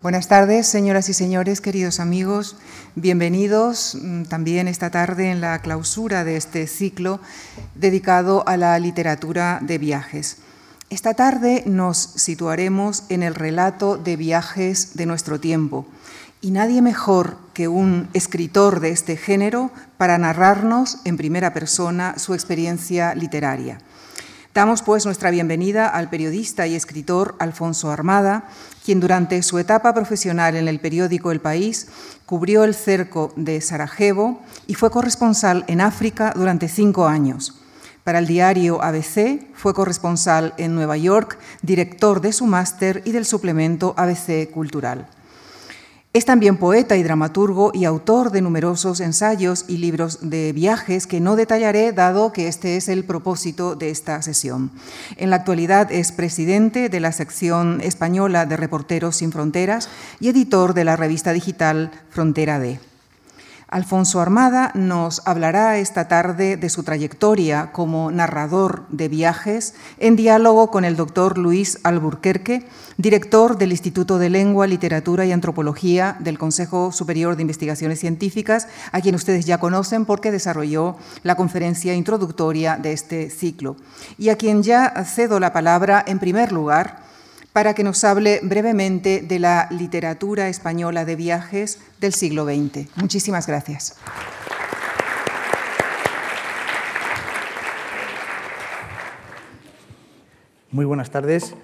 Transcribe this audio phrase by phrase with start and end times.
[0.00, 2.54] Buenas tardes, señoras y señores, queridos amigos.
[2.94, 7.18] Bienvenidos mm, también esta tarde en la clausura de este ciclo
[7.74, 10.36] dedicado a la literatura de viajes.
[10.88, 15.84] Esta tarde nos situaremos en el relato de viajes de nuestro tiempo
[16.40, 22.34] y nadie mejor que un escritor de este género para narrarnos en primera persona su
[22.34, 23.80] experiencia literaria.
[24.54, 28.48] Damos pues nuestra bienvenida al periodista y escritor Alfonso Armada,
[28.84, 31.88] quien durante su etapa profesional en el periódico El País
[32.26, 37.60] cubrió el cerco de Sarajevo y fue corresponsal en África durante cinco años.
[38.04, 43.26] Para el diario ABC fue corresponsal en Nueva York, director de su máster y del
[43.26, 45.06] suplemento ABC Cultural.
[46.14, 51.20] Es también poeta y dramaturgo y autor de numerosos ensayos y libros de viajes que
[51.20, 54.70] no detallaré dado que este es el propósito de esta sesión.
[55.18, 60.72] En la actualidad es presidente de la sección española de Reporteros sin Fronteras y editor
[60.72, 62.80] de la revista digital Frontera D.
[63.70, 70.70] Alfonso Armada nos hablará esta tarde de su trayectoria como narrador de viajes en diálogo
[70.70, 72.64] con el doctor Luis Alburquerque,
[72.96, 79.02] director del Instituto de Lengua, Literatura y Antropología del Consejo Superior de Investigaciones Científicas, a
[79.02, 83.76] quien ustedes ya conocen porque desarrolló la conferencia introductoria de este ciclo,
[84.16, 87.06] y a quien ya cedo la palabra en primer lugar
[87.58, 92.86] para que nos hable brevemente de la literatura española de viajes del siglo XX.
[92.94, 93.98] Muchísimas gracias.
[100.70, 101.56] Muy buenas tardes.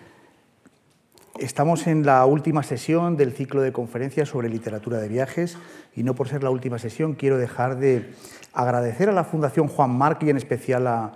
[1.39, 5.57] Estamos en la última sesión del ciclo de conferencias sobre literatura de viajes
[5.95, 8.13] y no por ser la última sesión quiero dejar de
[8.53, 11.13] agradecer a la Fundación Juan Marc y en especial a,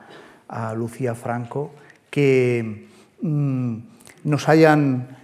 [0.77, 1.73] Lucía Franco
[2.11, 2.87] que
[3.21, 3.98] mm,
[4.29, 5.17] nos hayan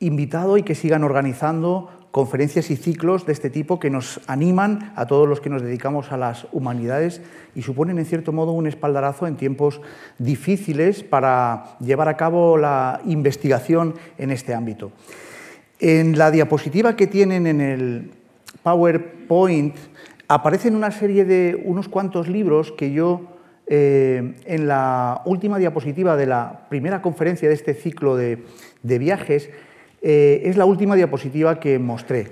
[0.00, 5.06] invitado y que sigan organizando conferencias y ciclos de este tipo que nos animan a
[5.06, 7.20] todos los que nos dedicamos a las humanidades
[7.56, 9.80] y suponen en cierto modo un espaldarazo en tiempos
[10.18, 14.92] difíciles para llevar a cabo la investigación en este ámbito.
[15.80, 18.12] En la diapositiva que tienen en el
[18.62, 19.74] PowerPoint
[20.28, 23.33] aparecen una serie de unos cuantos libros que yo
[23.66, 28.42] eh, en la última diapositiva de la primera conferencia de este ciclo de,
[28.82, 29.48] viajes,
[30.02, 32.28] eh, es la última diapositiva que mostré.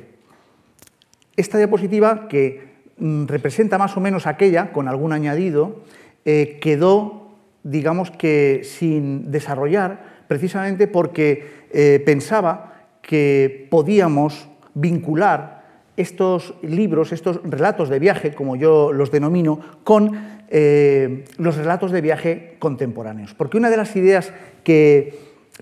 [1.36, 2.60] Esta diapositiva, que
[2.98, 5.82] mm, representa más o menos aquella, con algún añadido,
[6.26, 7.30] eh, quedó,
[7.62, 11.62] digamos que, sin desarrollar, precisamente porque
[12.04, 15.62] pensaba que podíamos vincular
[15.96, 22.02] estos libros, estos relatos de viaje, como yo los denomino, con eh, los relatos de
[22.02, 23.32] viaje contemporáneos.
[23.32, 25.14] Porque una de las ideas que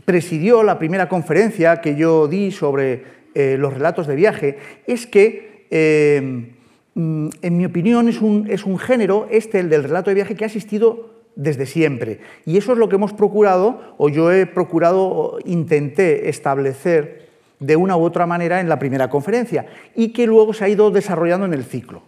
[0.04, 3.04] presidió la primera conferencia que yo di sobre
[3.36, 4.58] eh, los relatos de viaje
[4.88, 6.50] es que, eh,
[6.94, 10.34] mm, en mi opinión, es un, es un género, este, el del relato de viaje,
[10.34, 12.18] que ha existido desde siempre.
[12.44, 17.28] Y eso es lo que hemos procurado, o yo he procurado, intenté establecer
[17.60, 20.90] de una u otra manera en la primera conferencia, y que luego se ha ido
[20.90, 22.02] desarrollando en el ciclo.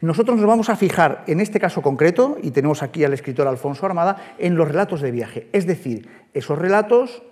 [0.00, 3.84] Nosotros nos vamos a fijar, en este caso concreto, y tenemos aquí al escritor Alfonso
[3.84, 7.22] Armada, en los relatos de viaje, es decir, esos relatos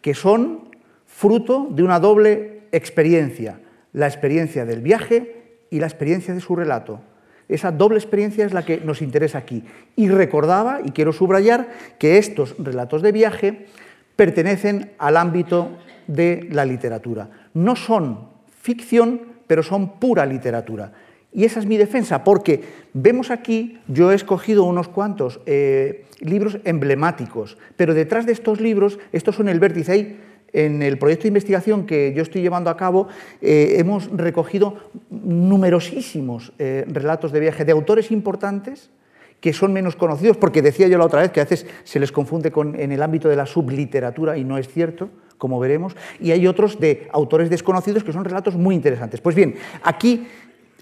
[0.00, 0.70] que son
[1.06, 3.60] fruto de una doble experiencia,
[3.92, 7.00] la experiencia del viaje y la experiencia de su relato.
[7.48, 9.64] Esa doble experiencia es la que nos interesa aquí.
[9.96, 11.68] Y recordaba, y quiero subrayar,
[11.98, 13.66] que estos relatos de viaje
[14.16, 17.28] pertenecen al ámbito de la literatura.
[17.52, 18.28] No son
[18.60, 20.92] ficción, pero son pura literatura.
[21.32, 22.62] Y esa es mi defensa, porque
[22.92, 28.98] vemos aquí, yo he escogido unos cuantos eh, libros emblemáticos, pero detrás de estos libros,
[29.12, 29.92] estos son el vértice.
[29.92, 30.20] Ahí,
[30.52, 33.08] en el proyecto de investigación que yo estoy llevando a cabo,
[33.40, 38.90] eh, hemos recogido numerosísimos eh, relatos de viaje de autores importantes
[39.40, 42.12] que son menos conocidos, porque decía yo la otra vez que a veces se les
[42.12, 46.30] confunde con, en el ámbito de la subliteratura y no es cierto, como veremos, y
[46.30, 49.20] hay otros de autores desconocidos que son relatos muy interesantes.
[49.20, 50.28] Pues bien, aquí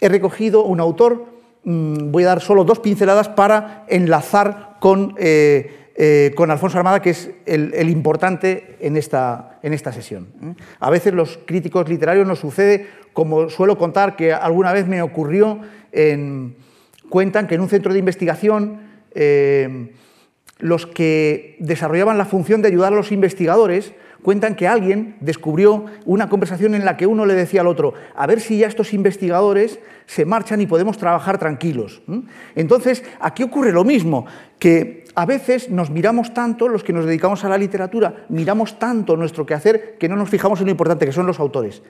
[0.00, 1.26] he recogido un autor,
[1.64, 7.02] mm, voy a dar solo dos pinceladas para enlazar con, eh, eh, con Alfonso Armada,
[7.02, 10.28] que es el, importante en esta, en esta sesión.
[10.42, 10.54] ¿eh?
[10.80, 15.60] A veces los críticos literarios nos sucede, como suelo contar, que alguna vez me ocurrió,
[17.08, 18.78] cuentan que en un centro de investigación
[20.60, 26.28] los que desarrollaban la función de ayudar a los investigadores cuentan que alguien descubrió una
[26.28, 29.80] conversación en la que uno le decía al otro, a ver si ya estos investigadores
[30.06, 32.02] se marchan y podemos trabajar tranquilos.
[32.54, 34.26] Entonces, aquí ocurre lo mismo,
[34.58, 39.16] que a veces nos miramos tanto, los que nos dedicamos a la literatura, miramos tanto
[39.16, 41.82] nuestro quehacer que no nos fijamos en lo importante que son los autores.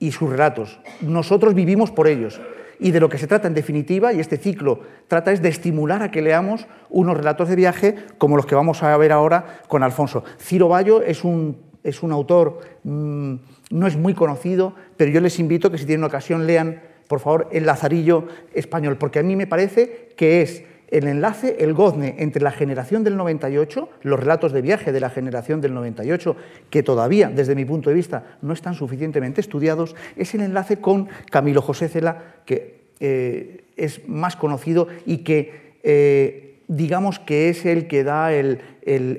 [0.00, 0.80] y sus relatos.
[1.00, 2.40] Nosotros vivimos por ellos.
[2.78, 6.02] Y de lo que se trata en definitiva, y este ciclo trata es de estimular
[6.02, 9.82] a que leamos unos relatos de viaje como los que vamos a ver ahora con
[9.82, 10.24] Alfonso.
[10.38, 13.34] Ciro Bayo es un, es un autor, mm,
[13.70, 17.48] no es muy conocido, pero yo les invito que si tienen ocasión lean, por favor,
[17.52, 22.40] El Lazarillo español, porque a mí me parece que es el enlace, el gozne entre
[22.40, 26.36] la generación del 98, los relatos de viaje de la generación del 98,
[26.70, 31.08] que todavía, desde mi punto de vista, no están suficientemente estudiados, es el enlace con
[31.32, 37.86] Camilo José Cela, que eh, es más conocido y que eh, digamos que es el
[37.86, 38.60] que da el,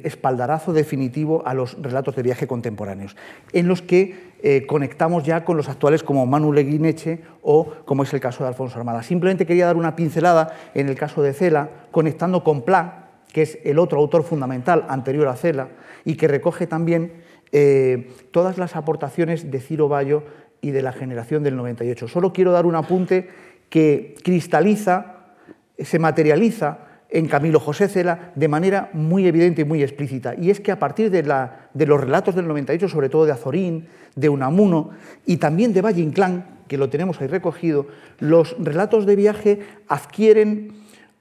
[0.04, 3.16] espaldarazo definitivo a los relatos de viaje contemporáneos,
[3.52, 8.14] en los que eh, conectamos ya con los actuales como Manu Leguineche o como es
[8.14, 9.02] el caso de Alfonso Armada.
[9.02, 13.58] Simplemente quería dar una pincelada en el caso de Cela, conectando con Pla, que es
[13.64, 15.70] el otro autor fundamental anterior a Cela
[16.04, 17.12] y que recoge también
[17.52, 20.24] eh, todas las aportaciones de Ciro Bayo
[20.62, 22.08] y de la generación del 98.
[22.08, 23.30] Solo quiero dar un apunte
[23.70, 25.34] que cristaliza,
[25.78, 26.80] se materializa
[27.16, 30.36] en Camilo José Cela de manera muy evidente y muy explícita.
[30.36, 34.28] Y es que a partir de, los relatos del 98, sobre todo de Azorín, de
[34.28, 34.90] Unamuno
[35.26, 37.88] y también de Valle Inclán, que lo tenemos ahí recogido,
[38.20, 40.74] los relatos de viaje adquieren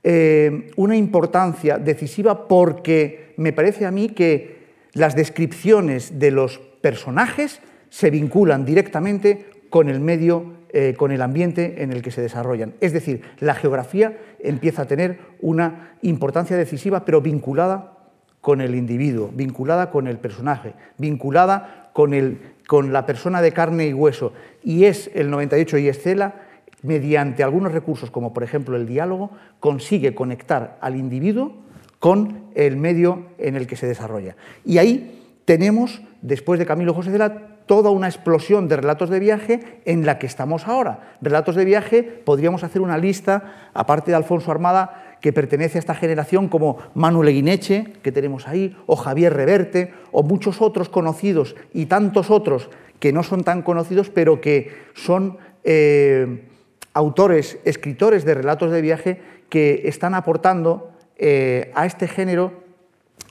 [0.03, 4.65] eh, una importancia decisiva porque me parece a mí que
[4.95, 11.85] las descripciones de los personajes se vinculan directamente con el medio eh, con el ambiente
[11.85, 12.75] en el que se desarrollan.
[12.81, 17.93] Es decir, la geografía empieza a tener una importancia decisiva, pero vinculada
[18.41, 23.87] con el individuo, vinculada con el personaje, vinculada con, el, con la persona de carne
[23.87, 24.33] y hueso.
[24.65, 26.43] Y es el 98 y Estela,
[26.83, 29.31] mediante algunos recursos, como por ejemplo el diálogo,
[29.61, 31.55] consigue conectar al individuo
[32.01, 34.35] con el medio en el que se desarrolla.
[34.65, 39.81] Y ahí tenemos, después de Camilo José Cela, toda una explosión de relatos de viaje
[39.85, 41.17] en la que estamos ahora.
[41.21, 45.95] Relatos de viaje, podríamos hacer una lista, aparte de Alfonso Armada, que pertenece a esta
[45.95, 51.87] generación, como Manuel Eguineche, que tenemos ahí, o Javier Reverte, o muchos otros conocidos y
[51.87, 52.69] tantos otros
[53.01, 56.47] que no son tan conocidos, pero que son eh,
[56.93, 62.65] autores, escritores de relatos de viaje que están aportando eh, a este género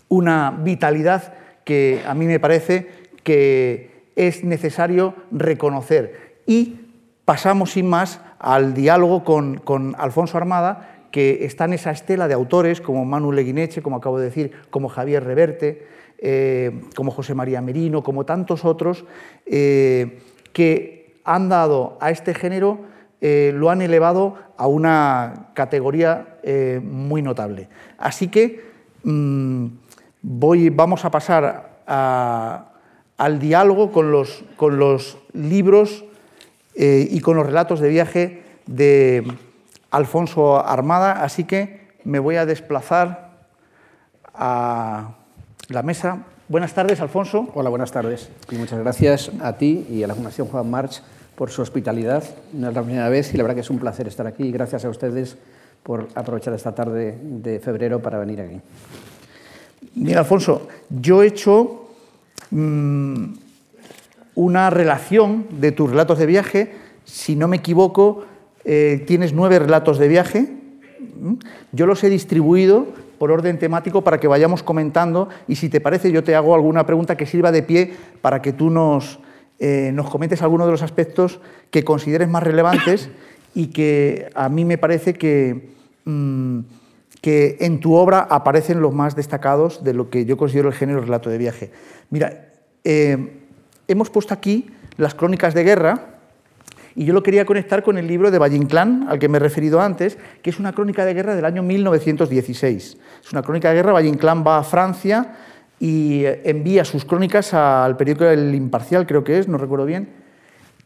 [0.09, 1.33] una vitalidad
[1.63, 2.87] que a mí me parece
[3.23, 6.41] que es necesario reconocer.
[6.45, 6.79] Y
[7.25, 12.81] pasamos sin más al diálogo con, Alfonso Armada, que está en esa estela de autores
[12.81, 15.87] como Manu Leguineche, como acabo de decir, como Javier Reverte,
[16.17, 19.05] eh, como José María Merino, como tantos otros,
[19.45, 20.19] eh,
[20.51, 22.79] que han dado a este género,
[23.21, 26.39] eh, lo han elevado a una categoría
[26.83, 27.69] muy notable.
[27.97, 28.61] Así que
[29.03, 29.67] mm,
[30.21, 32.72] voy, vamos a pasar a,
[33.23, 36.03] al diálogo con los, con los libros
[36.75, 39.23] eh, y con los relatos de viaje de
[39.91, 43.31] Alfonso Armada, así que me voy a desplazar
[44.33, 45.15] a
[45.69, 46.25] la mesa.
[46.49, 47.47] Buenas tardes, Alfonso.
[47.53, 48.29] Hola, buenas tardes.
[48.51, 51.01] Y muchas gracias a ti y a la Fundación Juan March
[51.37, 52.25] por su hospitalidad.
[52.51, 54.51] No es la primera vez y la verdad que es un placer estar aquí.
[54.51, 55.37] Gracias a ustedes
[55.81, 58.59] por aprovechar esta tarde de febrero para venir aquí.
[59.95, 61.82] Mira, Alfonso, yo he hecho
[62.51, 63.33] Mm,
[64.35, 66.73] una relación de tus relatos de viaje.
[67.05, 68.25] Si no me equivoco,
[68.65, 70.47] eh, tienes nueve relatos de viaje.
[71.71, 76.11] Yo los he distribuido por orden temático para que vayamos comentando y si te parece
[76.11, 79.19] yo te hago alguna pregunta que sirva de pie para que tú nos,
[79.59, 81.39] eh, nos comentes algunos de los aspectos
[81.71, 83.09] que consideres más relevantes
[83.55, 85.69] y que a mí me parece que,
[86.05, 86.59] mm,
[87.23, 90.99] que en tu obra aparecen los más destacados de lo que yo considero el género
[90.99, 91.71] relato de viaje.
[92.09, 92.49] Mira,
[92.83, 93.39] eh,
[93.87, 96.17] hemos puesto aquí las crónicas de guerra
[96.95, 99.39] y yo lo quería conectar con el libro de Valle Inclán, al que me he
[99.39, 102.97] referido antes, que es una crónica de guerra del año 1916.
[103.23, 105.37] Es una crónica de guerra, Valle Inclán va a Francia
[105.79, 110.09] y envía sus crónicas al periódico El Imparcial, creo que es, no recuerdo bien,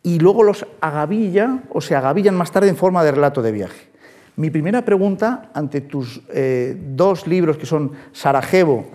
[0.04, 3.97] y luego los agavilla o se agavillan más tarde en forma de relato de viaje.
[4.38, 8.86] Mi primera pregunta ante tus eh, dos libros que son Sarajevo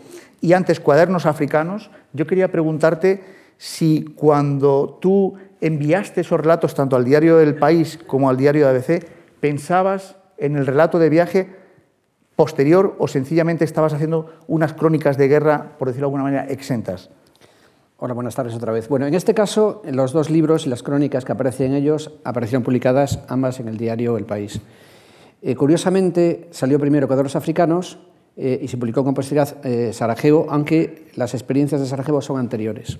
[0.40, 3.24] y antes Cuadernos Africanos, yo quería preguntarte
[3.58, 9.04] si cuando tú enviaste esos relatos tanto al diario del País como al diario ABC,
[9.40, 11.48] pensabas en el relato de viaje
[12.36, 17.10] posterior o sencillamente estabas haciendo unas crónicas de guerra, por decirlo de alguna manera, exentas.
[17.98, 18.88] Hola, buenas tardes otra vez.
[18.88, 22.62] Bueno, en este caso, los dos libros y las crónicas que aparecen en ellos aparecieron
[22.62, 24.60] publicadas ambas en el diario El País.
[25.44, 27.98] Eh, curiosamente, salió primero Cuadernos Africanos
[28.36, 32.98] eh, y se publicó con posterioridad eh, Sarajevo, aunque las experiencias de Sarajevo son anteriores.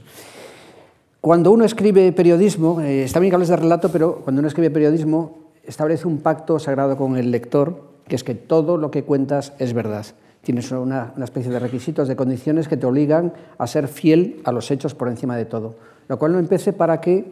[1.21, 5.39] Cuando uno escribe periodismo, está bien que hables de relato, pero cuando uno escribe periodismo
[5.63, 9.73] establece un pacto sagrado con el lector, que es que todo lo que cuentas es
[9.73, 10.05] verdad.
[10.41, 14.51] Tienes una, una, especie de requisitos, de condiciones que te obligan a ser fiel a
[14.51, 15.77] los hechos por encima de todo.
[16.09, 17.25] Lo cual no empece para que,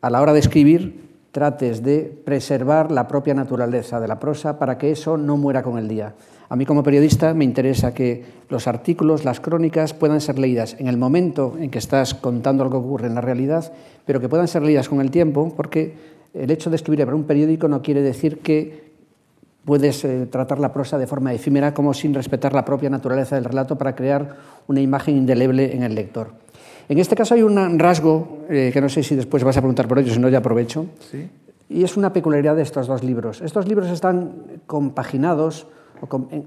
[0.00, 1.05] a la hora de escribir,
[1.36, 5.76] trates de preservar la propia naturaleza de la prosa para que eso no muera con
[5.76, 6.14] el día.
[6.48, 10.88] A mí como periodista me interesa que los artículos, las crónicas puedan ser leídas en
[10.88, 13.70] el momento en que estás contando lo que ocurre en la realidad,
[14.06, 15.92] pero que puedan ser leídas con el tiempo, porque
[16.32, 18.86] el hecho de escribir para un periódico no quiere decir que
[19.66, 23.44] puedes eh, tratar la prosa de forma efímera como sin respetar la propia naturaleza del
[23.44, 24.36] relato para crear
[24.68, 26.45] una imagen indeleble en el lector.
[26.88, 29.88] En este caso hay un rasgo eh, que no sé si después vas a preguntar
[29.88, 30.86] por ello, si no ya aprovecho.
[31.10, 31.28] ¿Sí?
[31.68, 33.40] Y es una peculiaridad de estos dos libros.
[33.40, 34.32] Estos libros están
[34.66, 35.66] compaginados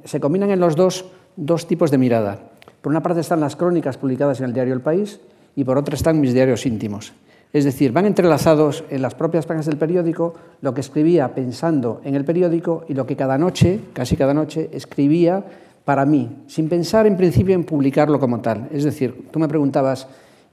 [0.05, 1.05] se combinan en los dos
[1.35, 2.39] dos tipos de mirada.
[2.81, 5.19] Por una parte están las crónicas publicadas en el diario El País
[5.55, 7.13] y por otra están mis diarios íntimos.
[7.51, 12.15] Es decir, van entrelazados en las propias páginas del periódico lo que escribía pensando en
[12.15, 15.43] el periódico y lo que cada noche, casi cada noche, escribía
[15.83, 18.69] para mí, sin pensar en principio en publicarlo como tal.
[18.71, 20.07] Es decir, tú me preguntabas,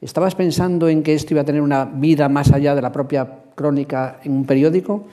[0.06, 3.28] ¿estabas pensando en que esto iba a tener una vida más allá de la propia
[3.56, 5.04] crónica en un periódico?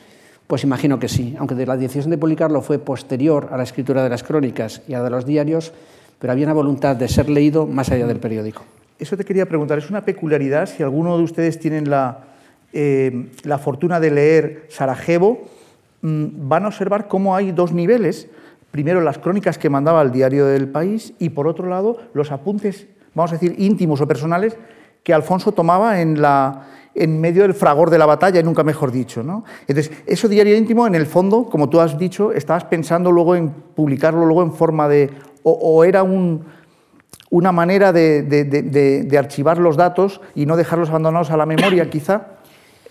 [0.46, 4.10] Pues imagino que sí, aunque la decisión de publicarlo fue posterior a la escritura de
[4.10, 5.74] las crónicas y a la de los diarios,
[6.20, 8.62] pero había una voluntad de ser leído más allá del periódico.
[9.00, 12.20] Eso te quería preguntar, ¿es una peculiaridad si alguno de ustedes tienen la,
[12.72, 15.42] eh, la fortuna de leer Sarajevo?
[16.04, 18.28] Mm, van a observar cómo hay dos niveles.
[18.70, 22.86] Primero, las crónicas que mandaba el diario del país y, por otro lado, los apuntes,
[23.16, 24.56] vamos a decir, íntimos o personales
[25.04, 29.24] que Alfonso tomaba en medio del fragor de la batalla, y nunca mejor dicho.
[29.24, 29.44] ¿no?
[29.68, 33.50] Entonces, eso diario íntimo, en el fondo, como tú has dicho, estabas pensando luego en
[33.50, 35.10] publicarlo luego en forma de...
[35.44, 36.46] o, era un,
[37.34, 42.28] una manera de, de, archivar los datos y no dejarlos abandonados a la memoria, quizá.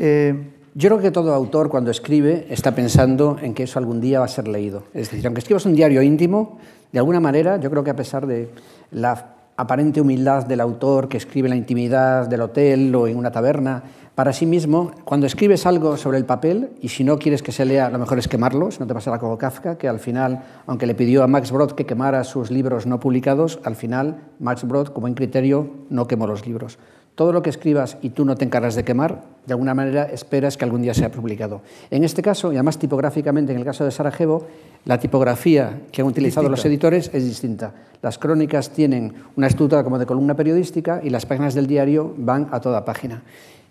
[0.00, 0.34] Eh,
[0.74, 4.24] yo creo que todo autor cuando escribe está pensando en que eso algún día va
[4.24, 4.82] a ser leído.
[4.94, 6.58] Es decir, aunque escribas un diario íntimo,
[6.90, 8.50] de alguna manera, yo creo que a pesar de
[8.90, 13.30] la aparente humildad del autor que escribe en la intimidad del hotel o en una
[13.30, 13.82] taberna,
[14.14, 17.64] para sí mismo, cuando escribes algo sobre el papel, y si no quieres que se
[17.64, 20.86] lea, lo mejor es quemarlo, si no te pasará como Kafka, que al final, aunque
[20.86, 24.88] le pidió a Max Brod que quemara sus libros no publicados, al final Max Brod,
[24.88, 26.78] como en criterio, no quemó los libros.
[27.14, 30.56] Todo lo que escribas y tú no te encargas de quemar, de alguna manera esperas
[30.56, 31.60] que algún día sea publicado.
[31.90, 34.46] En este caso, y además tipográficamente, en el caso de Sarajevo,
[34.84, 37.74] la tipografía que han utilizado los editores es distinta.
[38.00, 42.48] Las crónicas tienen una estructura como de columna periodística y las páginas del diario van
[42.50, 43.22] a toda página.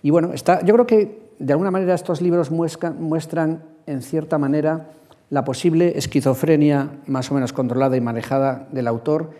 [0.03, 4.91] Y bueno, está, yo creo que de alguna manera estos libros muestran, en cierta manera,
[5.31, 9.31] la posible esquizofrenia más o menos controlada y manejada del autor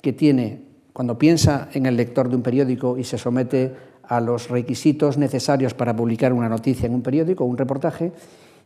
[0.00, 3.72] que tiene cuando piensa en el lector de un periódico y se somete
[4.04, 8.12] a los requisitos necesarios para publicar una noticia en un periódico o un reportaje,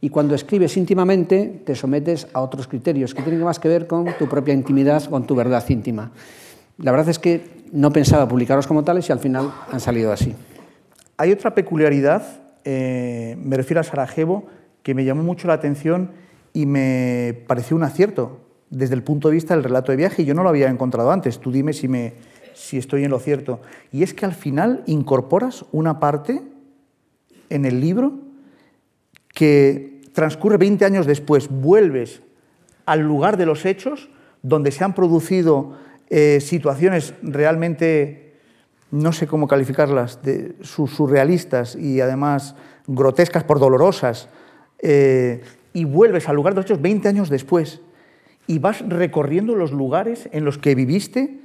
[0.00, 4.06] y cuando escribes íntimamente te sometes a otros criterios que tienen más que ver con
[4.18, 6.12] tu propia intimidad, con tu verdad íntima.
[6.78, 10.34] La verdad es que no pensaba publicarlos como tales y al final han salido así.
[11.16, 12.22] Hay otra peculiaridad,
[12.64, 14.44] eh, me refiero a Sarajevo,
[14.82, 16.10] que me llamó mucho la atención
[16.52, 18.43] y me pareció un acierto
[18.74, 21.10] desde el punto de vista del relato de viaje y yo no lo había encontrado
[21.10, 21.38] antes.
[21.38, 22.14] Tú dime si, me,
[22.54, 23.60] si estoy en lo cierto.
[23.92, 26.42] Y es que al final incorporas una parte
[27.50, 28.18] en el libro
[29.28, 31.48] que transcurre 20 años después.
[31.48, 32.22] Vuelves
[32.84, 34.08] al lugar de los hechos
[34.42, 35.76] donde se han producido
[36.10, 38.34] eh, situaciones realmente,
[38.90, 40.20] no sé cómo calificarlas,
[40.62, 42.54] surrealistas y además
[42.86, 44.28] grotescas por dolorosas,
[44.80, 45.40] eh,
[45.72, 47.80] y vuelves al lugar de los hechos 20 años después
[48.46, 51.40] y vas recorriendo los lugares en los que viviste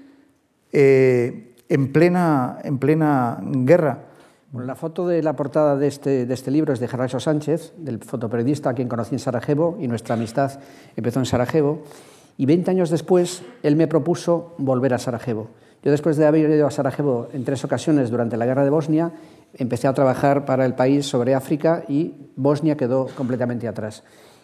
[0.72, 4.06] eh, en, plena, en plena guerra.
[4.54, 8.00] la foto de la portada de este, de este libro es de Gerardo Sánchez, del
[8.00, 10.60] fotoperiodista a quien conocí en Sarajevo, y nuestra amistad
[10.96, 11.84] empezó en Sarajevo.
[12.38, 15.50] Y 20 años después, él me propuso volver a Sarajevo.
[15.84, 19.12] Yo, después de haber ido a Sarajevo en tres ocasiones durante la guerra de Bosnia,
[19.54, 24.04] empecé a trabajar para el país sobre África y Bosnia quedó completamente atrás.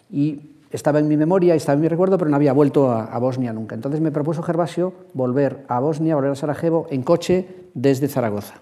[0.09, 3.53] Y estaba en mi memoria, estaba en mi recuerdo, pero no había vuelto a, Bosnia
[3.53, 3.75] nunca.
[3.75, 8.55] Entonces me propuso Gervasio volver a Bosnia, volver a Sarajevo en coche desde Zaragoza.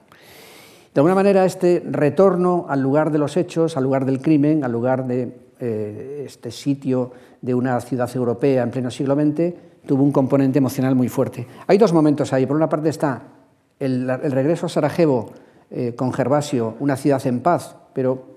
[0.94, 4.72] De alguna manera, este retorno al lugar de los hechos, al lugar del crimen, al
[4.72, 9.54] lugar de eh, este sitio de una ciudad europea en pleno siglo XX,
[9.86, 11.48] tuvo un componente emocional muy fuerte.
[11.68, 12.46] Hay dos momentos ahí.
[12.46, 13.24] Por una parte está
[13.80, 15.32] el, regreso a Sarajevo
[15.72, 18.34] eh, con Gervasio, una ciudad en paz, pero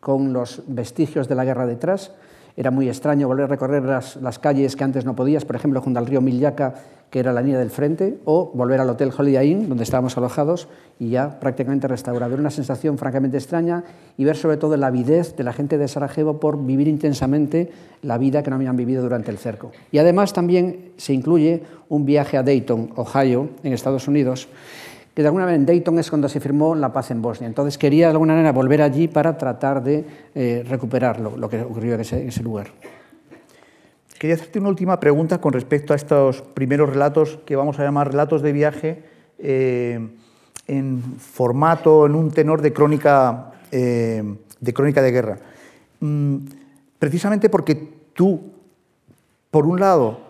[0.00, 2.12] con los vestigios de la guerra detrás
[2.56, 5.80] era muy extraño volver a recorrer las, las calles que antes no podías, por ejemplo,
[5.80, 6.74] junto al río Millaca,
[7.10, 10.68] que era la línea del frente, o volver al Hotel Holiday Inn, donde estábamos alojados,
[10.98, 12.32] y ya prácticamente restaurado.
[12.32, 13.84] Era una sensación francamente extraña
[14.16, 17.70] y ver sobre todo la avidez de la gente de Sarajevo por vivir intensamente
[18.02, 19.72] la vida que no habían vivido durante el cerco.
[19.90, 24.48] Y además también se incluye un viaje a Dayton, Ohio, en Estados Unidos,
[25.18, 27.48] que de alguna manera en Dayton es cuando se firmó la paz en Bosnia.
[27.48, 31.60] Entonces quería de alguna manera volver allí para tratar de eh, recuperar lo, lo, que
[31.60, 32.68] ocurrió en ese, lugar.
[34.16, 38.12] Quería hacerte una última pregunta con respecto a estos primeros relatos que vamos a llamar
[38.12, 39.02] relatos de viaje
[39.40, 40.08] eh,
[40.68, 44.22] en formato, en un tenor de crónica, eh,
[44.60, 45.38] de, crónica de guerra.
[45.98, 46.36] Mm,
[46.96, 47.74] precisamente porque
[48.12, 48.52] tú,
[49.50, 50.20] por un lado,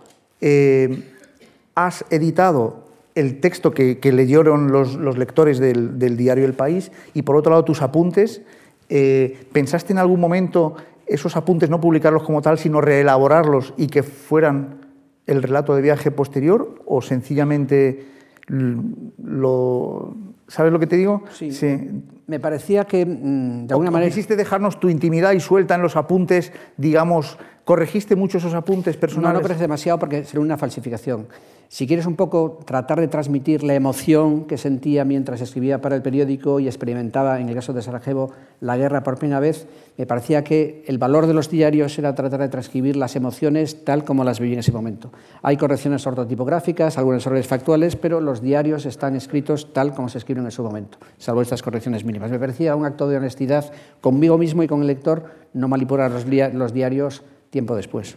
[1.74, 2.87] has editado
[3.18, 7.36] el texto que, que leyeron los, los lectores del, del, diario El País y por
[7.36, 8.42] otro lado tus apuntes.
[8.88, 14.02] Eh, ¿Pensaste en algún momento esos apuntes no publicarlos como tal, sino reelaborarlos y que
[14.02, 14.86] fueran
[15.26, 18.06] el relato de viaje posterior o sencillamente
[18.48, 20.14] lo...
[20.46, 21.24] ¿Sabes lo que te digo?
[21.32, 21.52] Sí.
[21.52, 22.02] sí.
[22.26, 24.08] Me parecía que, mm, de alguna manera...
[24.10, 29.34] Quisiste dejarnos tu intimidad y suelta en los apuntes, digamos, ¿corregiste mucho esos apuntes personales?
[29.34, 31.26] No, no parece demasiado porque sería una falsificación.
[31.68, 36.00] Si quieres un poco tratar de transmitir la emoción que sentía mientras escribía para el
[36.00, 38.32] periódico y experimentaba, en el caso de Sarajevo,
[38.62, 39.66] la guerra por primera vez,
[39.98, 44.02] me parecía que el valor de los diarios era tratar de transcribir las emociones tal
[44.02, 45.12] como las viví en ese momento.
[45.42, 50.46] Hay correcciones ortotipográficas, algunos errores factuales, pero los diarios están escritos tal como se escriben
[50.46, 52.30] en su momento, salvo estas correcciones mínimas.
[52.30, 53.70] Me parecía un acto de honestidad
[54.00, 58.16] conmigo mismo y con el lector no manipular los diarios tiempo después.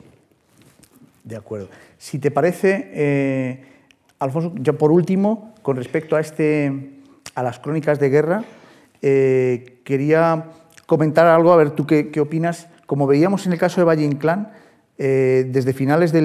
[1.23, 1.69] De acuerdo.
[1.97, 3.63] Si te parece, eh,
[4.19, 6.93] Alfonso, ya por último, con respecto a, este,
[7.35, 8.43] a las crónicas de guerra,
[9.01, 10.45] eh, quería
[10.85, 12.67] comentar algo, a ver tú qué, opinas.
[12.85, 14.51] Como veíamos en el caso de Valle Inclán,
[14.97, 16.21] eh, desde finales de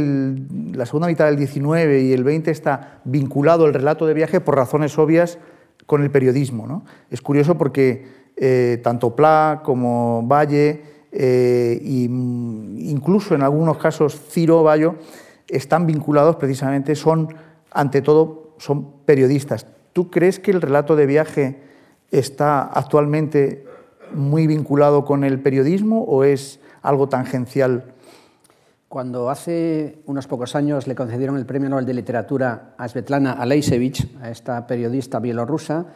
[0.72, 4.56] la segunda mitad del 19 y el 20 está vinculado el relato de viaje por
[4.56, 5.38] razones obvias
[5.86, 6.66] con el periodismo.
[6.66, 6.84] ¿no?
[7.10, 8.16] Es curioso porque
[8.82, 14.96] tanto Pla como Valle, e incluso en algunos casos Ciro Bayo,
[15.48, 17.34] están vinculados precisamente, son,
[17.70, 19.66] ante todo, son periodistas.
[19.92, 21.62] ¿Tú crees que el relato de viaje
[22.10, 23.64] está actualmente
[24.12, 27.94] muy vinculado con el periodismo o es algo tangencial?
[28.88, 34.06] Cuando hace unos pocos años le concedieron el Premio Nobel de Literatura a Svetlana Aleisevich,
[34.20, 35.86] a esta periodista bielorrusa,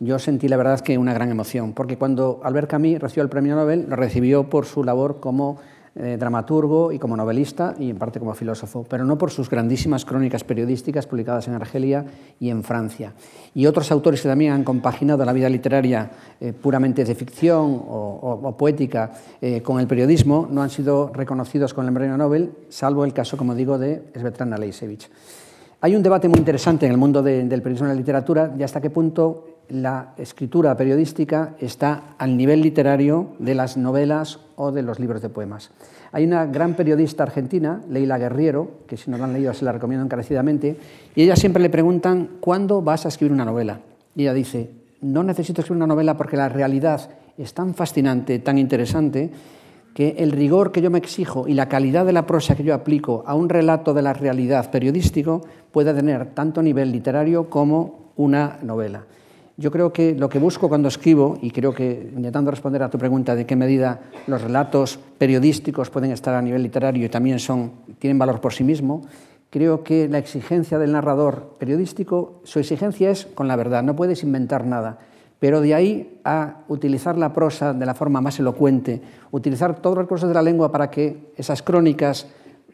[0.00, 3.54] yo sentí la verdad que una gran emoción, porque cuando Albert Camus recibió el Premio
[3.54, 5.58] Nobel, lo recibió por su labor como
[5.96, 10.04] eh, dramaturgo y como novelista y en parte como filósofo, pero no por sus grandísimas
[10.04, 12.04] crónicas periodísticas publicadas en Argelia
[12.40, 13.12] y en Francia.
[13.54, 18.56] Y otros autores que también han compaginado la vida literaria eh, puramente de ficción o,
[18.58, 23.12] poética eh, con el periodismo no han sido reconocidos con el premio Nobel, salvo el
[23.12, 25.08] caso, como digo, de Svetlana Aleisevich.
[25.80, 28.64] Hay un debate muy interesante en el mundo de, del periodismo y la literatura de
[28.64, 34.82] hasta qué punto la escritura periodística está al nivel literario de las novelas o de
[34.82, 35.70] los libros de poemas.
[36.12, 39.72] Hay una gran periodista argentina, Leila Guerriero, que si no la han leído se la
[39.72, 40.76] recomiendo encarecidamente,
[41.14, 43.80] y ella siempre le preguntan, ¿cuándo vas a escribir una novela?
[44.14, 48.58] Y ella dice, no necesito escribir una novela porque la realidad es tan fascinante, tan
[48.58, 49.30] interesante,
[49.94, 52.74] que el rigor que yo me exijo y la calidad de la prosa que yo
[52.74, 58.58] aplico a un relato de la realidad periodístico puede tener tanto nivel literario como una
[58.62, 59.04] novela.
[59.56, 62.98] Yo creo que lo que busco cuando escribo, y creo que intentando responder a tu
[62.98, 67.72] pregunta de qué medida los relatos periodísticos pueden estar a nivel literario y también son,
[68.00, 69.02] tienen valor por sí mismo,
[69.50, 74.24] creo que la exigencia del narrador periodístico, su exigencia es con la verdad, no puedes
[74.24, 74.98] inventar nada.
[75.38, 80.06] Pero de ahí a utilizar la prosa de la forma más elocuente, utilizar todos los
[80.06, 82.26] recursos de la lengua para que esas crónicas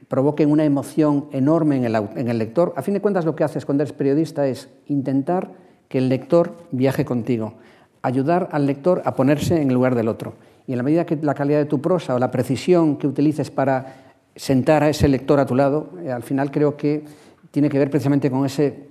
[0.09, 3.83] provoquen una emoción enorme en el, lector, a fin de cuentas lo que haces cuando
[3.83, 5.53] eres periodista es intentar
[5.91, 7.55] que el lector viaje contigo,
[8.01, 10.35] ayudar al lector a ponerse en el lugar del otro.
[10.69, 13.51] Y en la medida que la calidad de tu prosa o la precisión que utilices
[13.51, 17.03] para sentar a ese lector a tu lado, eh, al final creo que
[17.51, 18.89] tiene que ver precisamente con ese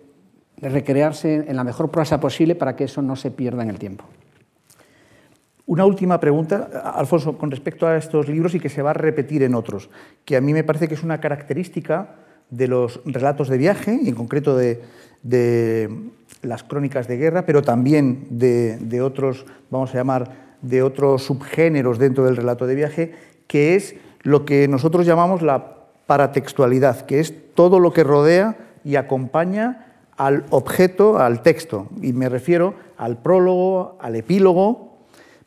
[0.58, 4.04] recrearse en la mejor prosa posible para que eso no se pierda en el tiempo.
[5.68, 9.44] Una última pregunta, Alfonso, con respecto a estos libros y que se va a repetir
[9.44, 9.90] en otros,
[10.26, 12.16] que a mí me parece que es una característica
[12.50, 14.82] de los relatos de viaje, y en concreto de,
[15.24, 21.24] de las crónicas de guerra, pero también de, de, otros, vamos a llamar, de otros
[21.24, 23.14] subgéneros dentro del relato de viaje,
[23.48, 25.76] que es lo que nosotros llamamos la
[26.06, 29.86] paratextualidad, que es todo lo que rodea y acompaña
[30.18, 31.88] al objeto, al texto.
[32.02, 34.98] Y me refiero al prólogo, al epílogo,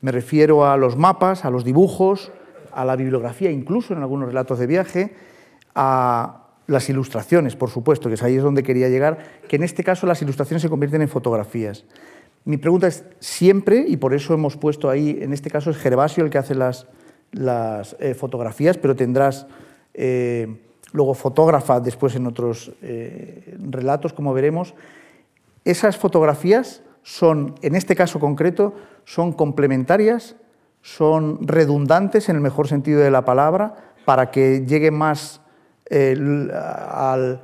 [0.01, 2.33] me refiero a los mapas, a los dibujos,
[2.73, 5.15] a la bibliografía, incluso en algunos relatos de viaje,
[5.75, 9.85] a las ilustraciones, por supuesto, que es ahí es donde quería llegar, que en este
[9.85, 11.85] caso las ilustraciones se convierten en fotografías.
[12.45, 16.25] Mi pregunta es siempre, y por eso hemos puesto ahí, en este caso es Gervasio
[16.25, 16.87] el que hace las,
[17.33, 19.47] las eh, fotografías, pero tendrás
[19.95, 20.49] eh,
[20.93, 24.75] luego fotógrafa después en otros eh, relatos, como veremos.
[25.65, 30.37] Esas fotografías son, en este caso concreto, son complementarias,
[30.81, 35.42] son redundantes en el mejor sentido de la palabra, para que llegue más
[35.93, 37.43] al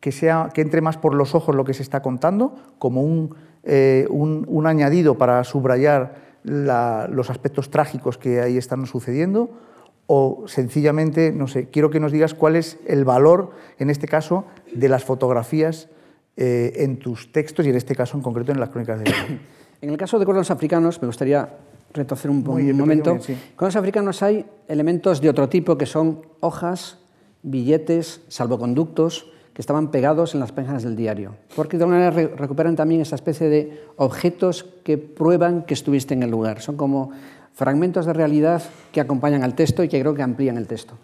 [0.00, 3.34] que, sea, que entre más por los ojos lo que se está contando, como un
[3.66, 9.50] eh, un, añadido para subrayar los aspectos trágicos que ahí están sucediendo
[10.06, 14.44] o sencillamente, no sé, quiero que nos digas cuál es el valor, en este caso,
[14.74, 15.88] de las fotografías
[16.36, 19.10] eh, en tus textos y en este caso en concreto en las crónicas de
[19.80, 21.48] En el caso de cuernos africanos, me gustaría
[21.94, 22.44] retroceder un,
[22.76, 23.18] momento.
[23.56, 26.98] Con los africanos hay elementos de otro tipo que son hojas,
[27.44, 32.74] billetes, salvoconductos, que estaban pegados en las páginas del diario, porque de alguna manera recuperan
[32.74, 36.60] también esa especie de objetos que prueban que estuviste en el lugar.
[36.60, 37.12] Son como
[37.52, 40.94] fragmentos de realidad que acompañan al texto y que creo que amplían el texto.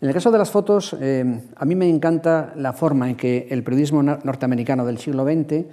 [0.00, 3.48] En el caso de las fotos, eh, a mí me encanta la forma en que
[3.50, 5.66] el periodismo norteamericano del siglo XX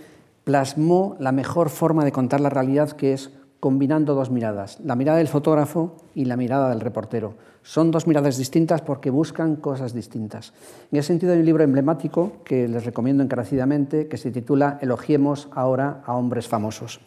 [0.44, 5.18] plasmó la mejor forma de contar la realidad, que es combinando dos miradas, la mirada
[5.18, 7.36] del fotógrafo y la mirada del reportero.
[7.64, 10.54] Son dos miradas distintas porque buscan cosas distintas.
[10.92, 15.50] En ese sentido hay un libro emblemático que les recomiendo encarecidamente que se titula Elogiemos
[15.52, 17.02] ahora a hombres famosos.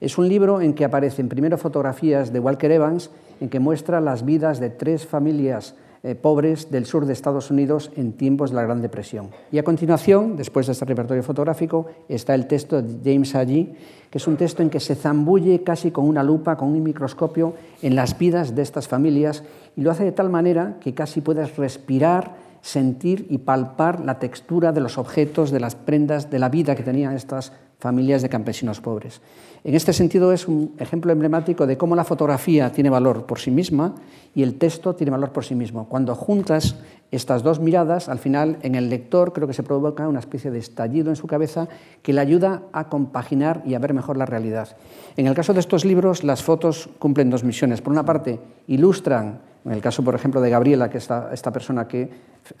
[0.00, 4.24] Es un libro en que aparecen primero fotografías de Walker Evans, en que muestra las
[4.24, 5.74] vidas de tres familias
[6.06, 9.30] eh, pobres del sur de Estados Unidos en tiempos de la Gran Depresión.
[9.50, 13.74] Y a continuación, después de este repertorio fotográfico, está el texto de James Allí,
[14.08, 17.54] que es un texto en que se zambulle casi con una lupa, con un microscopio,
[17.82, 19.42] en las vidas de estas familias
[19.74, 24.70] y lo hace de tal manera que casi puedes respirar, sentir y palpar la textura
[24.70, 27.65] de los objetos, de las prendas, de la vida que tenían estas familias
[28.22, 29.20] de campesinos pobres.
[29.62, 33.50] En este sentido es un ejemplo emblemático de cómo la fotografía tiene valor por sí
[33.50, 33.94] misma
[34.34, 35.88] y el texto tiene valor por sí mismo.
[35.88, 36.76] Cuando juntas
[37.10, 40.58] estas dos miradas, al final en el lector creo que se provoca una especie de
[40.58, 41.68] estallido en su cabeza
[42.02, 44.76] que le ayuda a compaginar y a ver mejor la realidad.
[45.16, 47.80] En el caso de estos libros, las fotos cumplen dos misiones.
[47.80, 51.88] Por una parte, ilustran en el caso, por ejemplo, de Gabriela, que es esta, persona
[51.88, 52.08] que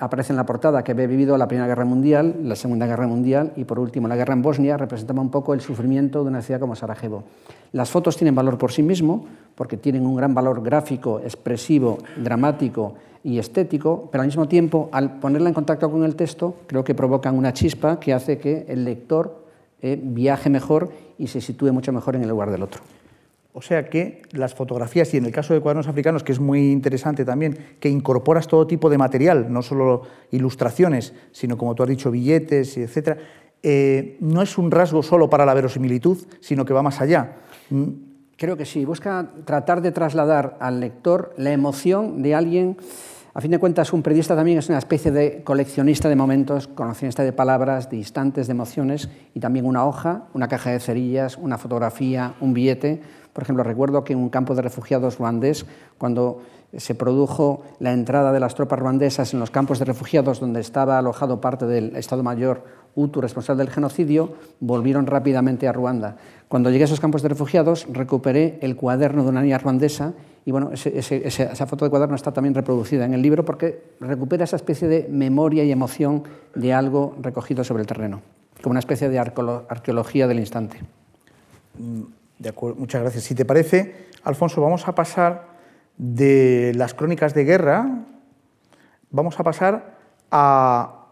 [0.00, 3.52] aparece en la portada, que había vivido la Primera Guerra Mundial, la Segunda Guerra Mundial
[3.54, 6.58] y, por último, la guerra en Bosnia, representaba un poco el sufrimiento de una ciudad
[6.58, 7.22] como Sarajevo.
[7.70, 12.96] Las fotos tienen valor por sí mismo, porque tienen un gran valor gráfico, expresivo, dramático
[13.26, 16.94] y estético, pero al mismo tiempo, al ponerla en contacto con el texto, creo que
[16.94, 19.44] provocan una chispa que hace que el lector
[19.82, 22.82] eh, viaje mejor y se sitúe mucho mejor en el lugar del otro.
[23.52, 26.70] O sea que las fotografías, y en el caso de cuadernos africanos, que es muy
[26.70, 31.88] interesante también, que incorporas todo tipo de material, no solo ilustraciones, sino como tú has
[31.88, 33.18] dicho, billetes, etc.,
[33.64, 37.38] eh, no es un rasgo solo para la verosimilitud, sino que va más allá.
[37.70, 38.06] Mm.
[38.36, 42.76] Creo que sí, busca tratar de trasladar al lector la emoción de alguien.
[43.36, 47.22] A fin de cuentas, un periodista también es una especie de coleccionista de momentos, coleccionista
[47.22, 51.58] de palabras, de instantes, de emociones, y también una hoja, una caja de cerillas, una
[51.58, 53.02] fotografía, un billete
[53.36, 55.66] por ejemplo, recuerdo que en un campo de refugiados ruandés,
[55.98, 56.40] cuando
[56.74, 60.96] se produjo la entrada de las tropas ruandesas en los campos de refugiados donde estaba
[60.96, 66.16] alojado parte del Estado Mayor Hutu responsable del genocidio, volvieron rápidamente a Ruanda.
[66.48, 70.14] Cuando llegué a esos campos de refugiados, recuperé el cuaderno de una niña ruandesa
[70.46, 74.54] y bueno, esa foto de cuaderno está también reproducida en el libro porque recupera esa
[74.54, 76.22] especie de memoria y emoción
[76.54, 78.22] de algo recogido sobre el terreno,
[78.62, 80.78] como una especie de arqueología del instante.
[81.76, 82.02] Mm,
[82.38, 83.24] de acuerdo, muchas gracias.
[83.24, 85.48] Si te parece, Alfonso, vamos a pasar
[85.98, 88.04] de las crónicas de guerra,
[89.10, 89.96] vamos a pasar
[90.30, 91.06] a,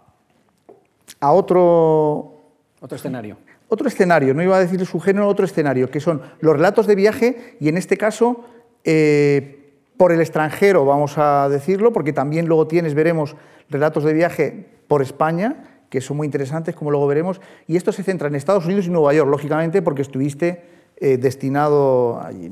[1.18, 2.53] a otro...
[2.81, 3.37] Otro escenario.
[3.66, 6.94] Otro escenario, no iba a decir su género, otro escenario, que son los relatos de
[6.94, 8.44] viaje y en este caso
[8.85, 13.37] eh, por el extranjero, vamos a decirlo, porque también luego tienes, veremos,
[13.70, 18.03] relatos de viaje por España, que son muy interesantes, como luego veremos, y esto se
[18.03, 20.62] centra en Estados Unidos y Nueva York, lógicamente, porque estuviste
[20.97, 22.51] eh, destinado allí.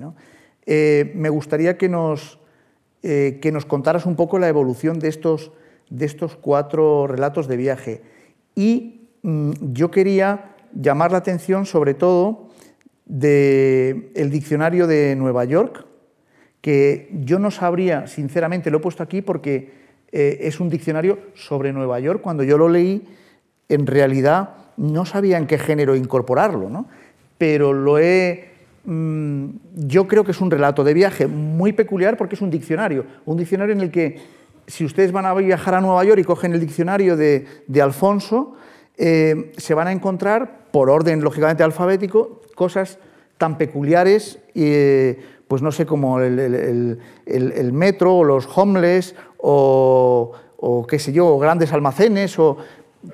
[0.66, 2.38] Eh, me gustaría que nos,
[3.02, 5.50] que nos contaras un poco la evolución de estos,
[5.90, 8.02] de estos cuatro relatos de viaje.
[8.54, 12.48] Y mm, yo quería llamar la atención sobre todo
[13.04, 15.86] del diccionario de Nueva York,
[16.62, 22.00] que yo no sabría, sinceramente, lo he puesto aquí porque es un diccionario sobre Nueva
[22.00, 22.20] York.
[22.22, 23.02] Cuando yo lo leí,
[23.68, 26.70] en realidad no sabía en qué género incorporarlo.
[26.70, 26.86] ¿no?
[27.42, 28.50] pero lo he
[28.84, 33.04] mm, yo creo que es un relato de viaje muy peculiar porque es un diccionario,
[33.24, 34.20] un diccionario en el que
[34.68, 37.44] si ustedes van a viajar a Nueva York y cogen el diccionario de,
[37.82, 38.54] Alfonso,
[38.96, 43.00] eh, se van a encontrar, por orden lógicamente alfabético, cosas
[43.38, 45.18] tan peculiares, eh,
[45.52, 46.98] pues no sé, como el,
[47.74, 52.56] metro o los homeless o, o, qué sé yo, grandes almacenes o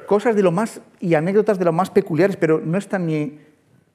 [0.06, 3.40] cosas de lo más y anécdotas de lo más peculiares, pero no están ni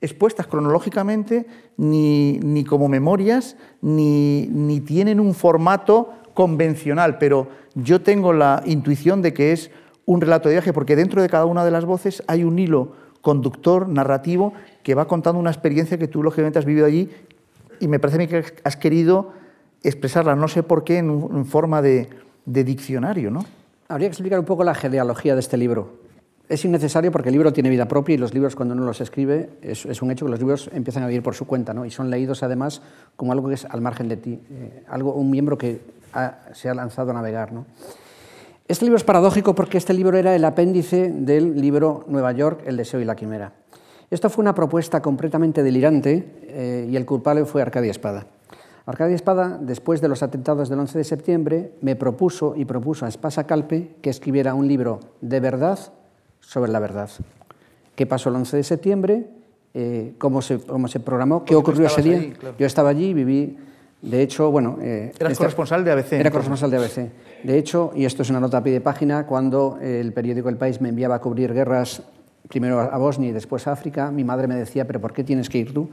[0.01, 1.45] expuestas cronológicamente,
[1.77, 9.21] ni, ni como memorias, ni, ni tienen un formato convencional, pero yo tengo la intuición
[9.21, 9.71] de que es
[10.03, 12.91] un relato de viaje, porque dentro de cada una de las voces hay un hilo
[13.21, 14.51] conductor, narrativo,
[14.84, 17.10] que va contando una experiencia que tú lógicamente has vivido allí
[17.83, 19.33] y me parece que has querido
[19.83, 22.07] expresarla, no sé por qué, en, forma de,
[22.45, 23.43] diccionario, ¿no?
[23.89, 26.01] Habría que explicar un poco la genealogía de este libro.
[26.47, 29.49] Es innecesario porque el libro tiene vida propia y los libros cuando uno los escribe
[29.61, 31.85] es, un hecho que los libros empiezan a vivir por su cuenta ¿no?
[31.85, 32.81] y son leídos además
[33.15, 35.81] como algo que es al margen de ti, eh, algo, un miembro que
[36.53, 37.51] se ha lanzado a navegar.
[37.51, 37.65] ¿no?
[38.67, 42.77] Este libro es paradójico porque este libro era el apéndice del libro Nueva York, El
[42.77, 43.53] deseo y la quimera.
[44.13, 48.28] Esto fue una propuesta completamente delirante eh, y el culpable fue Arcadia Espada.
[48.86, 53.10] Arcadia Espada, después de los atentados del 11 de septiembre, me propuso y propuso a
[53.10, 55.80] Espasa Calpe que escribiera un libro de verdad
[56.41, 57.10] sobre la verdad.
[57.95, 59.28] ¿Qué pasó el 11 de septiembre?
[59.73, 61.43] Eh, cómo, se, cómo, se, programó?
[61.43, 62.34] ¿Qué ocurrió ese día?
[62.60, 63.58] Yo estaba allí, viví
[64.04, 64.78] de hecho, bueno...
[64.80, 66.13] Eh, ¿Eras corresponsal de ABC?
[66.13, 67.12] Era corresponsal de ABC.
[67.43, 70.58] De hecho, y esto es una nota a pie de página, cuando el periódico El
[70.58, 72.04] País me enviaba a cubrir guerras,
[72.47, 75.49] primero a Bosnia y después a África, mi madre me decía, pero ¿por qué tienes
[75.49, 75.89] que ir tú?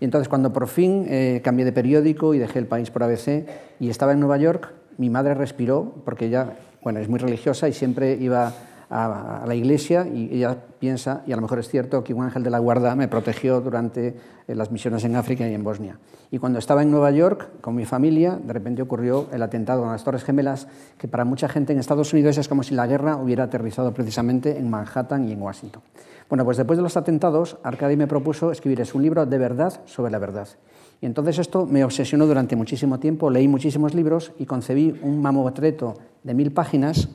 [0.00, 3.46] Y entonces, cuando por fin eh, cambié de periódico y dejé El País por ABC
[3.78, 7.72] y estaba en Nueva York, mi madre respiró, porque ella, bueno, es muy religiosa y
[7.72, 8.52] siempre iba
[8.92, 12.42] a, la iglesia y ella piensa, y a lo mejor es cierto, que un ángel
[12.42, 15.98] de la guarda me protegió durante eh, las misiones en África y en Bosnia.
[16.30, 19.92] Y cuando estaba en Nueva York con mi familia, de repente ocurrió el atentado a
[19.92, 23.16] las Torres Gemelas, que para mucha gente en Estados Unidos es como si la guerra
[23.16, 25.82] hubiera aterrizado precisamente en Manhattan y en Washington.
[26.28, 30.10] Bueno, pues después de los atentados, Arcadi me propuso escribir un libro de verdad sobre
[30.12, 30.48] la verdad.
[31.00, 35.94] Y entonces esto me obsesionó durante muchísimo tiempo, leí muchísimos libros y concebí un mamotreto
[36.22, 37.08] de mil páginas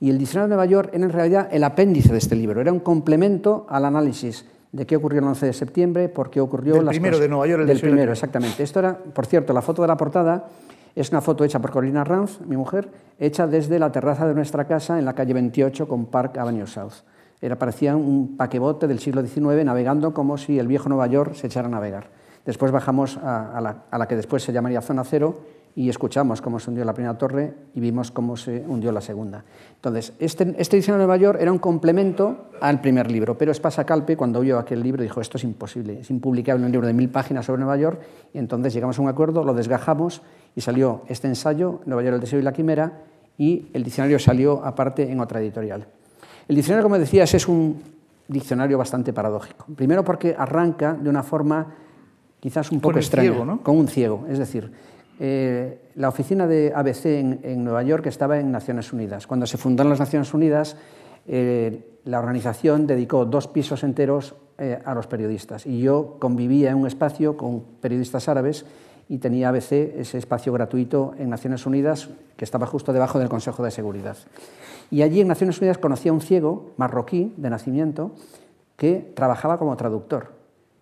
[0.00, 2.72] y el Diccionario de Nueva York era en realidad el apéndice de este libro, era
[2.72, 6.76] un complemento al análisis de qué ocurrió el 11 de septiembre, por qué ocurrió...
[6.76, 7.62] El primero de Nueva York.
[7.62, 8.62] El del primero, exactamente.
[8.62, 10.46] Esto era, por cierto, la foto de la portada
[10.94, 14.66] es una foto hecha por Corina Ranz, mi mujer, hecha desde la terraza de nuestra
[14.66, 17.04] casa en la calle 28 con Park Avenue South.
[17.40, 21.46] Era, parecía un paquebote del siglo XIX navegando como si el viejo Nueva York se
[21.46, 22.08] echara a navegar.
[22.44, 25.40] Después bajamos a, la, a la que después se llamaría Zona Cero
[25.76, 29.44] y escuchamos cómo se hundió la primera torre y vimos cómo se hundió la segunda.
[29.76, 33.84] Entonces, este, este edición de Nueva York era un complemento al primer libro, pero Espasa
[33.84, 37.08] Calpe, cuando vio aquel libro, dijo, esto es imposible, es impublicable un libro de mil
[37.08, 38.00] páginas sobre Nueva York,
[38.34, 40.22] y entonces llegamos a un acuerdo, lo desgajamos
[40.56, 43.04] y salió este ensayo, Nueva York, el deseo y la quimera,
[43.38, 45.86] y el diccionario salió aparte en otra editorial.
[46.48, 47.80] El diccionario, como decías, es un
[48.28, 49.66] diccionario bastante paradójico.
[49.76, 51.74] Primero porque arranca de una forma
[52.40, 53.62] quizás un poco extraña, ¿no?
[53.62, 54.70] con un ciego, es decir,
[55.22, 59.26] eh, la oficina de ABC en, Nueva York estaba en Naciones Unidas.
[59.26, 60.78] Cuando se fundaron las Naciones Unidas,
[61.26, 66.78] eh, la organización dedicó dos pisos enteros eh, a los periodistas y yo convivía en
[66.78, 68.64] un espacio con periodistas árabes
[69.10, 73.62] y tenía ABC ese espacio gratuito en Naciones Unidas que estaba justo debajo del Consejo
[73.62, 74.16] de Seguridad.
[74.90, 78.12] Y allí en Naciones Unidas conocí a un ciego marroquí de nacimiento
[78.76, 80.32] que trabajaba como traductor.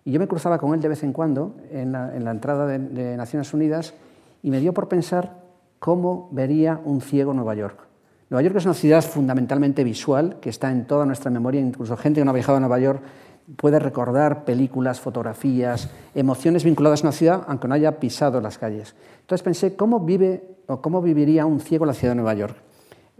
[0.05, 3.53] Y yo me cruzaba con él de vez en cuando en la, entrada de Naciones
[3.53, 3.93] Unidas
[4.41, 5.43] y me dio por pensar
[5.79, 7.87] cómo vería un ciego Nueva York.
[8.29, 12.21] Nueva York es una ciudad fundamentalmente visual que está en toda nuestra memoria, incluso gente
[12.21, 13.01] que no ha viajado a Nueva York
[13.55, 18.95] puede recordar películas, fotografías, emociones vinculadas a una ciudad, aunque no haya pisado las calles.
[19.21, 22.55] Entonces pensé, ¿cómo vive o cómo viviría un ciego la ciudad de Nueva York?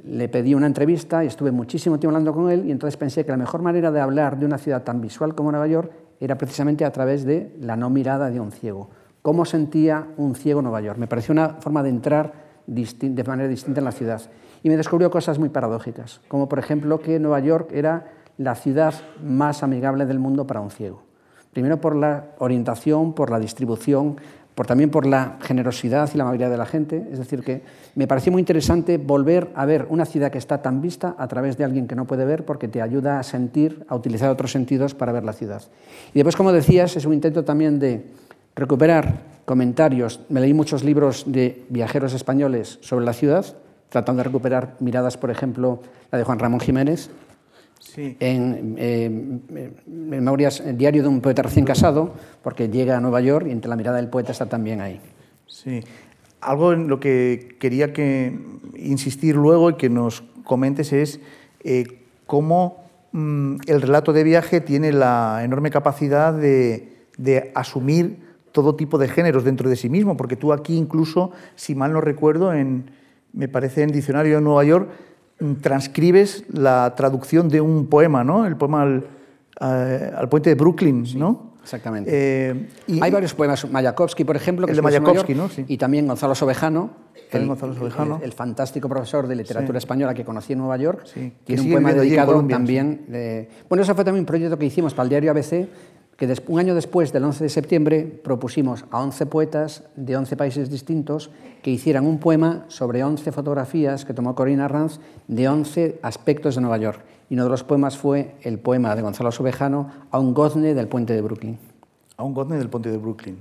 [0.03, 3.31] Le pedí una entrevista y estuve muchísimo tiempo hablando con él y entonces pensé que
[3.31, 6.85] la mejor manera de hablar de una ciudad tan visual como Nueva York era precisamente
[6.85, 8.89] a través de la no mirada de un ciego
[9.21, 10.97] cómo sentía un ciego Nueva York.
[10.97, 12.33] Me pareció una forma de entrar
[12.67, 14.21] de manera distinta en la ciudad.
[14.61, 18.93] Y me descubrió cosas muy paradójicas, como por ejemplo que Nueva York era la ciudad
[19.23, 21.01] más amigable del mundo para un ciego.
[21.51, 24.17] Primero por la orientación, por la distribución,
[24.53, 27.07] por, también por la generosidad y la amabilidad de la gente.
[27.11, 27.63] Es decir, que
[27.95, 31.57] me pareció muy interesante volver a ver una ciudad que está tan vista a través
[31.57, 34.93] de alguien que no puede ver porque te ayuda a sentir, a utilizar otros sentidos
[34.93, 35.63] para ver la ciudad.
[36.13, 38.05] Y después, como decías, es un intento también de
[38.55, 40.19] recuperar comentarios.
[40.29, 43.45] Me leí muchos libros de viajeros españoles sobre la ciudad,
[43.89, 45.81] tratando de recuperar miradas, por ejemplo,
[46.11, 47.09] la de Juan Ramón Jiménez.
[47.97, 49.09] en eh,
[49.87, 53.75] Memorias, Diario de un poeta recién casado, porque llega a Nueva York y entre la
[53.75, 55.01] mirada del poeta está también ahí.
[55.47, 55.81] Sí.
[56.41, 58.37] Algo en lo que quería que
[58.75, 61.19] insistir luego y que nos comentes es
[61.63, 62.83] eh, cómo
[63.13, 69.07] mm, el relato de viaje tiene la enorme capacidad de, de asumir todo tipo de
[69.07, 72.91] géneros dentro de sí mismo, porque tú aquí incluso, si mal no recuerdo, en,
[73.33, 74.89] me parece en Diccionario de Nueva York,
[75.39, 78.45] mm, transcribes la traducción de un poema, ¿no?
[78.45, 79.05] El poema al,
[79.59, 81.49] al puente de Brooklyn, ¿no?
[81.63, 82.09] Exactamente.
[82.11, 85.49] Eh, y, Hay varios poemas, Mayakovsky, por ejemplo, que el de Mayakovsky, ¿no?
[85.67, 86.89] Y también Gonzalo Sobejano,
[87.31, 88.19] el, Gonzalo Sobejano.
[88.23, 91.05] El, fantástico profesor de literatura española que conocí en Nueva York,
[91.43, 93.05] tiene un poema dedicado también.
[93.67, 95.67] bueno, eso fue también un proyecto que hicimos para el diario ABC,
[96.19, 100.69] que un año después del 11 de septiembre propusimos a 11 poetas de 11 países
[100.69, 101.29] distintos
[101.63, 106.61] que hicieran un poema sobre 11 fotografías que tomó Corina Ranz de 11 aspectos de
[106.61, 106.99] Nueva York.
[107.29, 110.89] Y uno de los poemas fue el poema de Gonzalo Sobejano a un gozne del
[110.89, 111.57] puente de Brooklyn.
[112.17, 113.37] A un gozne del puente de Brooklyn.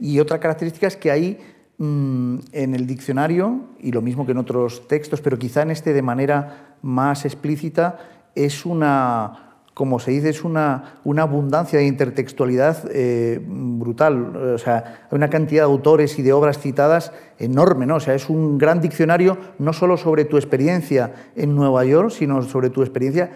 [0.00, 1.38] Y otra característica es que ahí
[1.78, 5.92] mm, en el diccionario, y lo mismo que en otros textos, pero quizá en este
[5.92, 7.98] de manera más explícita,
[8.34, 9.45] es una
[9.76, 14.34] como se dice, es una, una abundancia de intertextualidad eh, brutal.
[14.54, 17.96] O sea, hay una cantidad de autores y de obras citadas enorme, ¿no?
[17.96, 22.40] O sea, es un gran diccionario no solo sobre tu experiencia en Nueva York, sino
[22.40, 23.32] sobre tu experiencia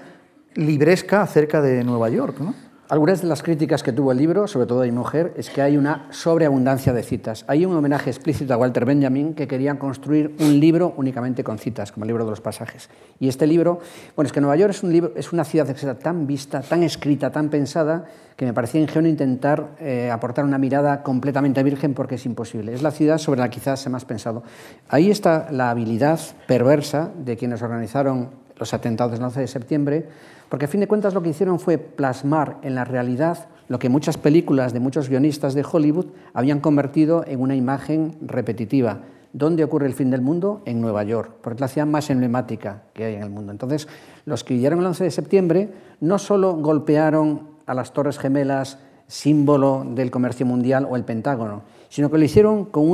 [0.55, 2.55] libresca acerca de Nueva York, ¿no?
[2.91, 5.63] Algunas de las críticas que tuvo el libro, sobre todo de mi mujer, es que
[5.63, 7.45] hay una sobreabundancia de citas.
[7.47, 11.93] Hay un homenaje explícito a Walter Benjamin que querían construir un libro únicamente con citas,
[11.93, 12.91] como el libro de los pasajes.
[13.21, 13.79] Y este libro,
[14.17, 16.63] bueno, es que Nueva York es, un libro, es una ciudad que está tan vista,
[16.63, 21.95] tan escrita, tan pensada, que me parecía ingenuo intentar eh, aportar una mirada completamente virgen
[21.95, 22.75] porque es imposible.
[22.75, 24.43] Es la ciudad sobre la que quizás se más pensado.
[24.89, 30.09] Ahí está la habilidad perversa de quienes organizaron los atentados del 11 de septiembre
[30.51, 33.89] porque a fin de cuentas lo que hicieron fue plasmar en la realidad lo que
[33.89, 38.99] muchas películas de muchos guionistas de Hollywood habían convertido en una imagen repetitiva.
[39.33, 40.61] ¿Dónde ocurre el fin del mundo?
[40.65, 43.53] En Nueva York, porque la ciudad más emblemática que hay en el mundo.
[43.53, 43.87] Entonces,
[44.25, 49.87] los que vivieron el 11 de septiembre no solo golpearon a las Torres Gemelas, símbolo
[49.89, 52.89] del comercio mundial, o el Pentágono, sino que lo hicieron con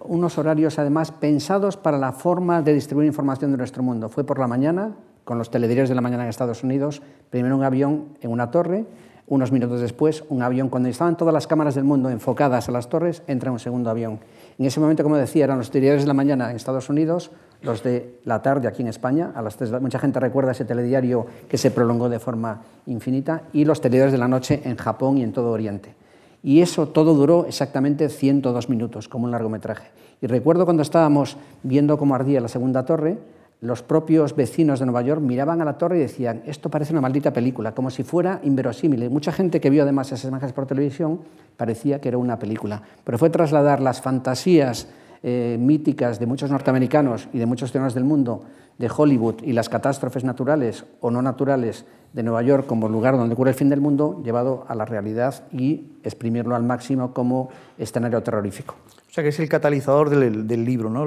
[0.00, 4.10] unos horarios además pensados para la forma de distribuir información de nuestro mundo.
[4.10, 4.94] Fue por la mañana,
[5.28, 8.86] con los telediarios de la mañana en Estados Unidos, primero un avión en una torre,
[9.26, 12.88] unos minutos después un avión, cuando estaban todas las cámaras del mundo enfocadas a las
[12.88, 14.20] torres, entra un segundo avión.
[14.58, 17.82] En ese momento, como decía, eran los telediarios de la mañana en Estados Unidos, los
[17.82, 21.58] de la tarde aquí en España, a las tres, mucha gente recuerda ese telediario que
[21.58, 25.34] se prolongó de forma infinita, y los telediarios de la noche en Japón y en
[25.34, 25.94] todo Oriente.
[26.42, 29.90] Y eso todo duró exactamente 102 minutos, como un largometraje.
[30.22, 33.18] Y recuerdo cuando estábamos viendo cómo ardía la segunda torre,
[33.60, 37.00] los propios vecinos de Nueva York miraban a la torre y decían, esto parece una
[37.00, 39.10] maldita película, como si fuera inverosímil.
[39.10, 41.20] mucha gente que vio además esas imágenes por televisión
[41.56, 42.82] parecía que era una película.
[43.02, 44.88] Pero fue trasladar las fantasías
[45.24, 48.44] eh, míticas de muchos norteamericanos y de muchos ciudadanos del mundo,
[48.78, 53.34] de Hollywood, y las catástrofes naturales o no naturales de Nueva York como lugar donde
[53.34, 58.22] ocurre el fin del mundo, llevado a la realidad y exprimirlo al máximo como escenario
[58.22, 58.76] terrorífico.
[59.08, 61.04] O sea que es el catalizador del, libro, ¿no?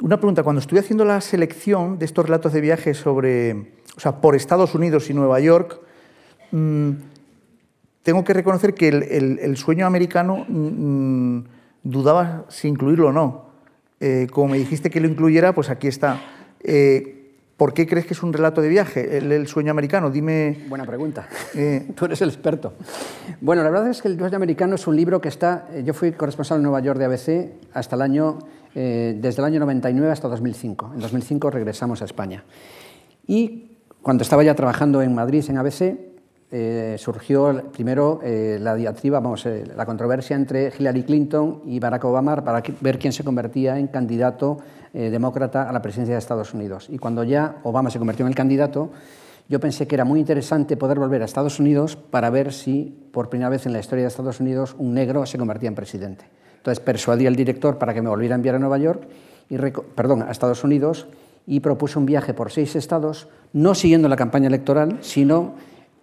[0.00, 3.52] Una pregunta, cuando estuve haciendo la selección de estos relatos de viaje sobre,
[3.96, 5.80] o sea, por Estados Unidos y Nueva York,
[6.50, 6.90] mm,
[8.02, 11.44] tengo que reconocer que el, sueño americano mm,
[11.84, 13.44] dudaba si incluirlo o no.
[14.00, 16.20] Eh, como me dijiste que lo incluyera, pues aquí está.
[16.60, 17.23] Eh,
[17.56, 20.10] ¿Por qué crees que es un relato de viaje, el, sueño americano?
[20.10, 20.64] Dime.
[20.68, 21.28] Buena pregunta.
[21.54, 22.72] Eh, Tú eres el experto.
[23.40, 25.68] Bueno, la verdad es que El sueño americano es un libro que está.
[25.84, 28.38] Yo fui corresponsal en Nueva York de ABC hasta el año
[28.74, 30.92] eh, desde el año 99 hasta 2005.
[30.94, 32.42] En 2005 regresamos a España.
[33.26, 33.70] Y
[34.02, 36.13] cuando estaba ya trabajando en Madrid, en ABC,
[36.56, 42.36] eh, surgió primero eh, la diatriba, vamos, la controversia entre Hillary Clinton y Barack Obama
[42.44, 44.58] para ver quién se convertía en candidato
[44.92, 46.86] demócrata a la presidencia de Estados Unidos.
[46.88, 48.90] Y cuando ya Obama se convirtió en el candidato,
[49.48, 53.28] yo pensé que era muy interesante poder volver a Estados Unidos para ver si, por
[53.28, 56.24] primera vez en la historia de Estados Unidos, un negro se convertía en presidente.
[56.56, 59.02] Entonces persuadí al director para que me volviera a enviar a Nueva York,
[59.50, 61.08] y, perdón, a Estados Unidos,
[61.46, 65.54] y propuse un viaje por seis estados, no siguiendo la campaña electoral, sino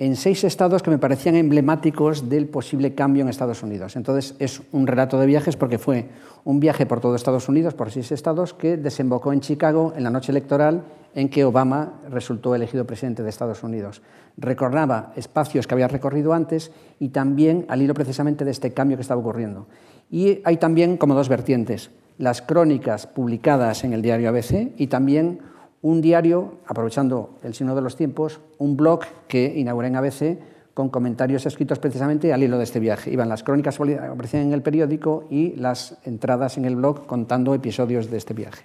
[0.01, 3.95] en seis estados que me parecían emblemáticos del posible cambio en Estados Unidos.
[3.95, 6.09] Entonces es un relato de viajes porque fue
[6.43, 10.09] un viaje por todo Estados Unidos, por seis estados, que desembocó en Chicago en la
[10.09, 14.01] noche electoral en que Obama resultó elegido presidente de Estados Unidos.
[14.37, 19.03] Recordaba espacios que había recorrido antes y también al hilo precisamente de este cambio que
[19.03, 19.67] estaba ocurriendo.
[20.09, 25.50] Y hay también como dos vertientes, las crónicas publicadas en el diario ABC y también
[25.81, 30.39] un diario, aprovechando el signo de los tiempos, un blog que inauguré en ABC
[30.73, 33.11] con comentarios escritos precisamente al hilo de este viaje.
[33.11, 37.53] Iban las crónicas que aparecían en el periódico y las entradas en el blog contando
[37.53, 38.63] episodios de este viaje.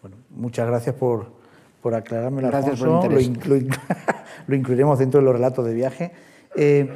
[0.00, 1.26] Bueno, muchas gracias por,
[1.82, 3.56] por aclararme, gracias Por el lo,
[4.46, 6.12] lo, incluiremos dentro de los relatos de viaje.
[6.56, 6.88] Eh,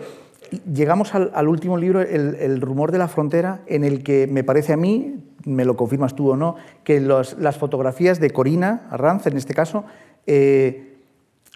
[0.72, 4.76] llegamos al, último libro, el, rumor de la frontera, en el que me parece a
[4.76, 9.55] mí, me lo confirmas tú o no, que las fotografías de Corina Arranz, en este
[9.55, 9.84] caso,
[10.26, 10.98] eh,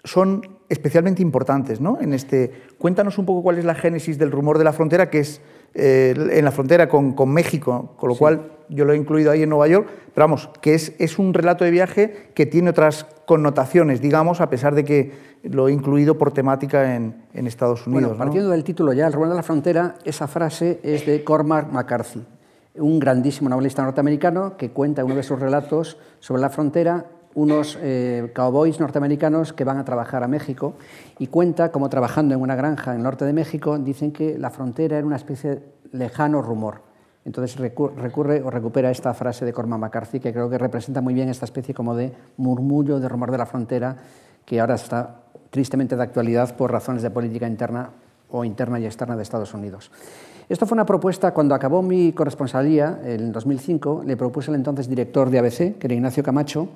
[0.03, 1.81] son especialmente importantes.
[1.81, 1.97] ¿no?
[1.99, 5.19] En este, cuéntanos un poco cuál es la génesis del rumor de la frontera, que
[5.19, 5.41] es
[5.73, 9.49] eh, en la frontera con, México, con lo cual yo lo he incluido ahí en
[9.49, 14.01] Nueva York, pero vamos, que es, es un relato de viaje que tiene otras connotaciones,
[14.01, 15.11] digamos, a pesar de que
[15.43, 18.09] lo he incluido por temática en, en Estados Unidos.
[18.09, 21.71] Bueno, partiendo del título ya, El rumor de la frontera, esa frase es de Cormac
[21.71, 22.25] McCarthy,
[22.75, 27.05] un grandísimo novelista norteamericano que cuenta en uno de sus relatos sobre la frontera
[27.39, 30.73] unos eh, cowboys norteamericanos que van a trabajar a México
[31.19, 34.49] y cuenta como trabajando en una granja en el norte de México dicen que la
[34.49, 35.61] frontera era una especie de
[35.93, 36.81] lejano rumor.
[37.23, 41.29] Entonces recurre o recupera esta frase de Cormac McCarthy que creo que representa muy bien
[41.29, 43.95] esta especie como de murmullo, de rumor de la frontera
[44.43, 47.91] que ahora está tristemente de actualidad por razones de política interna
[48.29, 49.91] o interna y externa de Estados Unidos.
[50.49, 55.29] Esto fue una propuesta, cuando acabó mi corresponsalía, en 2005, le propuse al entonces director
[55.29, 56.69] de ABC, que era Ignacio Camacho,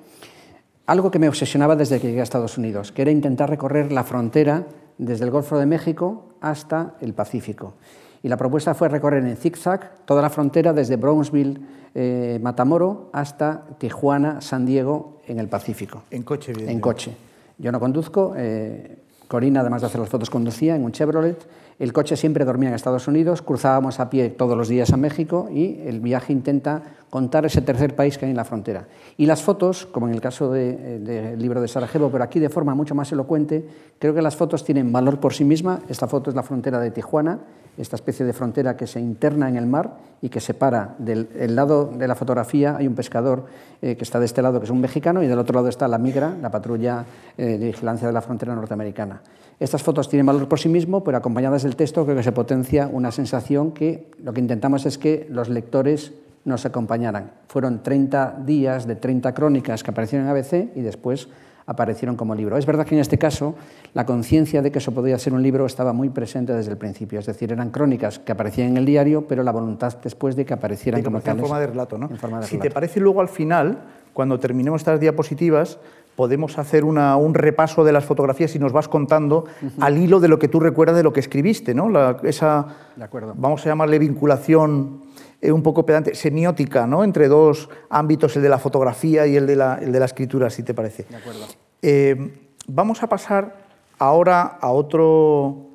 [0.86, 4.04] algo que me obsesionaba desde que llegué a Estados Unidos, que era intentar recorrer la
[4.04, 4.66] frontera
[4.98, 7.76] desde el Golfo de México hasta el Pacífico.
[8.22, 11.60] Y la propuesta fue recorrer en zigzag toda la frontera desde Brownsville,
[11.94, 16.04] eh, Matamoro, hasta Tijuana, San Diego, en el Pacífico.
[16.10, 16.70] En coche, bien.
[16.70, 17.16] En coche.
[17.58, 19.03] Yo no conduzco, eh,
[19.34, 21.44] Corina, además de hacer las fotos, conducía en un Chevrolet.
[21.80, 25.50] El coche siempre dormía en Estados Unidos, cruzábamos a pie todos los días a México
[25.52, 28.86] y el viaje intenta contar ese tercer país que hay en la frontera.
[29.18, 32.76] Y las fotos, como en el caso del libro de Sarajevo, pero aquí de forma
[32.76, 33.68] mucho más elocuente,
[33.98, 35.80] creo que las fotos tienen valor por sí misma.
[35.90, 37.40] Esta foto es la frontera de Tijuana,
[37.78, 41.86] esta especie de frontera que se interna en el mar y que separa del lado
[41.86, 43.46] de la fotografía hay un pescador
[43.82, 45.88] eh, que está de este lado, que es un mexicano, y del otro lado está
[45.88, 47.06] la migra, la patrulla
[47.38, 49.22] eh, de vigilancia de la frontera norteamericana.
[49.60, 52.90] Estas fotos tienen valor por sí mismo, pero acompañadas del texto creo que se potencia
[52.92, 56.14] una sensación que lo que intentamos es que los lectores
[56.46, 57.32] nos acompañaran.
[57.48, 61.30] Fueron 30 días de 30 crónicas que aparecieron en ABC y después
[61.66, 62.58] aparecieron como libro.
[62.58, 63.56] Es verdad que en este caso
[63.94, 67.20] la conciencia de que eso podía ser un libro estaba muy presente desde el principio,
[67.20, 70.54] es decir, eran crónicas que aparecían en el diario, pero la voluntad después de que
[70.54, 71.98] aparecieran como en forma de relato.
[71.98, 72.10] ¿no?
[72.10, 73.84] En forma de si te parece, luego al final,
[74.14, 75.80] cuando terminemos estas diapositivas,
[76.16, 79.46] podemos hacer un repaso de las fotografías y nos vas contando
[79.80, 81.90] al hilo de lo que tú recuerdas de lo que escribiste, ¿no?
[82.24, 83.34] esa, de acuerdo.
[83.36, 85.02] vamos a llamarle vinculación
[85.44, 87.04] eh, un poco pedante, semiótica, ¿no?
[87.04, 90.50] entre dos ámbitos, el de la fotografía y el de la, el de la escritura,
[90.50, 91.04] si te parece.
[91.10, 91.46] De acuerdo.
[91.82, 92.34] Eh,
[92.66, 93.58] vamos a pasar
[94.00, 95.68] ahora a otro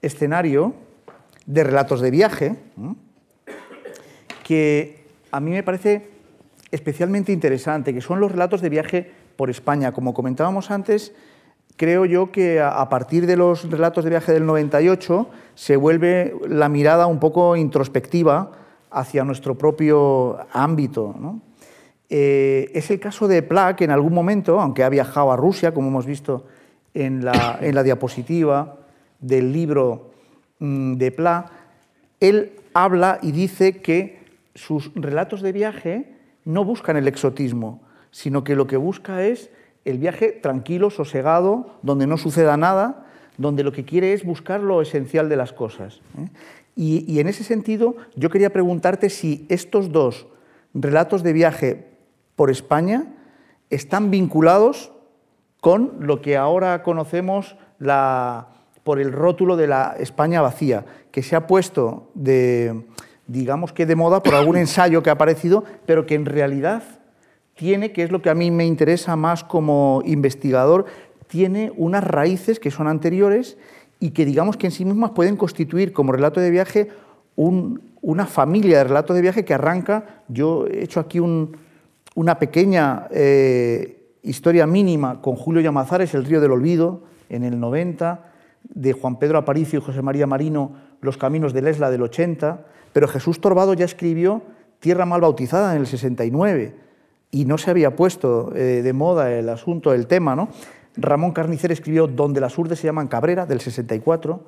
[0.00, 0.72] escenario
[1.44, 2.56] de relatos de viaje,
[4.42, 6.08] que a mí me parece
[6.70, 9.92] especialmente interesante, que son los relatos de viaje por España.
[9.92, 11.12] Como comentábamos antes,
[11.76, 16.70] creo yo que a partir de los relatos de viaje del 98 se vuelve la
[16.70, 18.63] mirada un poco introspectiva
[18.94, 21.14] hacia nuestro propio ámbito.
[22.08, 25.74] Eh, es el caso de Pla, que en algún momento, aunque ha viajado a Rusia,
[25.74, 26.46] como hemos visto
[26.94, 28.76] en la, en la diapositiva
[29.20, 30.12] del libro
[30.60, 31.50] mm, de Pla,
[32.20, 34.22] él habla y dice que
[34.54, 36.14] sus relatos de viaje
[36.44, 39.50] no buscan el exotismo, sino que lo que busca es
[39.84, 44.80] el viaje tranquilo, sosegado, donde no suceda nada, donde lo que quiere es buscar lo
[44.80, 46.00] esencial de las cosas.
[46.18, 46.28] ¿eh?
[46.76, 50.26] Y, en ese sentido, yo quería preguntarte si estos dos
[50.72, 51.86] relatos de viaje
[52.34, 53.14] por España
[53.70, 54.92] están vinculados
[55.60, 57.56] con lo que ahora conocemos
[58.82, 62.84] por el rótulo de la España vacía, que se ha puesto de,
[63.26, 66.82] digamos que de moda por algún ensayo que ha aparecido, pero que en realidad
[67.54, 70.86] tiene, que es lo que a mí me interesa más como investigador,
[71.28, 73.56] tiene unas raíces que son anteriores
[74.04, 76.90] y que digamos que en sí mismas pueden constituir como relato de viaje
[77.36, 84.18] una familia de relatos de viaje que arranca, yo he hecho aquí una pequeña eh,
[84.22, 88.30] historia mínima con Julio Llamazares, El río del olvido, en el 90,
[88.62, 93.08] de Juan Pedro Aparicio y José María Marino, Los caminos del Esla del 80, pero
[93.08, 94.42] Jesús Torbado ya escribió
[94.80, 96.74] Tierra mal bautizada en el 69
[97.30, 100.50] y no se había puesto eh, de moda el asunto, el tema, ¿no?
[100.96, 104.44] Ramón Carnicer escribió Donde las urdes se llaman cabrera, del 64,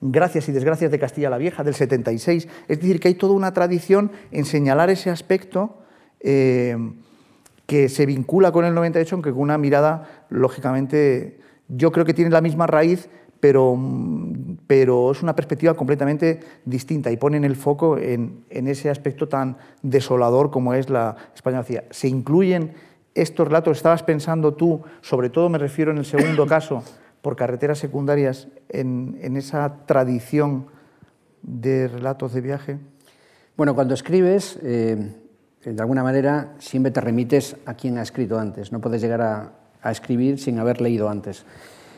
[0.00, 2.46] Gracias y desgracias de Castilla la Vieja, del 76.
[2.68, 5.78] Es decir, que hay toda una tradición en señalar ese aspecto
[6.20, 6.76] eh,
[7.66, 12.30] que se vincula con el 98, aunque con una mirada, lógicamente, yo creo que tiene
[12.30, 13.08] la misma raíz,
[13.40, 13.78] pero,
[14.66, 20.50] pero es una perspectiva completamente distinta y ponen el foco en, ese aspecto tan desolador
[20.50, 21.84] como es la España vacía.
[21.90, 22.72] ¿Se incluyen
[23.22, 23.76] estos relatos?
[23.76, 26.82] ¿Estabas pensando tú, sobre todo me refiero en el segundo caso,
[27.22, 30.66] por carreteras secundarias, en, esa tradición
[31.42, 32.78] de relatos de viaje?
[33.56, 35.14] Bueno, cuando escribes, eh,
[35.64, 38.72] de alguna manera siempre te remites a quien ha escrito antes.
[38.72, 39.52] No puedes llegar a,
[39.82, 41.44] a escribir sin haber leído antes.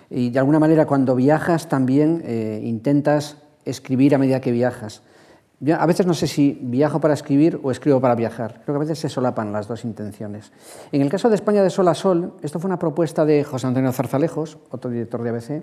[0.08, 5.02] Y de alguna manera cuando viajas también eh, intentas escribir a medida que viajas.
[5.78, 8.62] A veces no sé si viajo para escribir o escribo para viajar.
[8.64, 10.52] Creo que a veces se solapan las dos intenciones.
[10.90, 13.66] En el caso de España de Sol a Sol, esto fue una propuesta de José
[13.66, 15.62] Antonio Zarzalejos, otro director de ABC.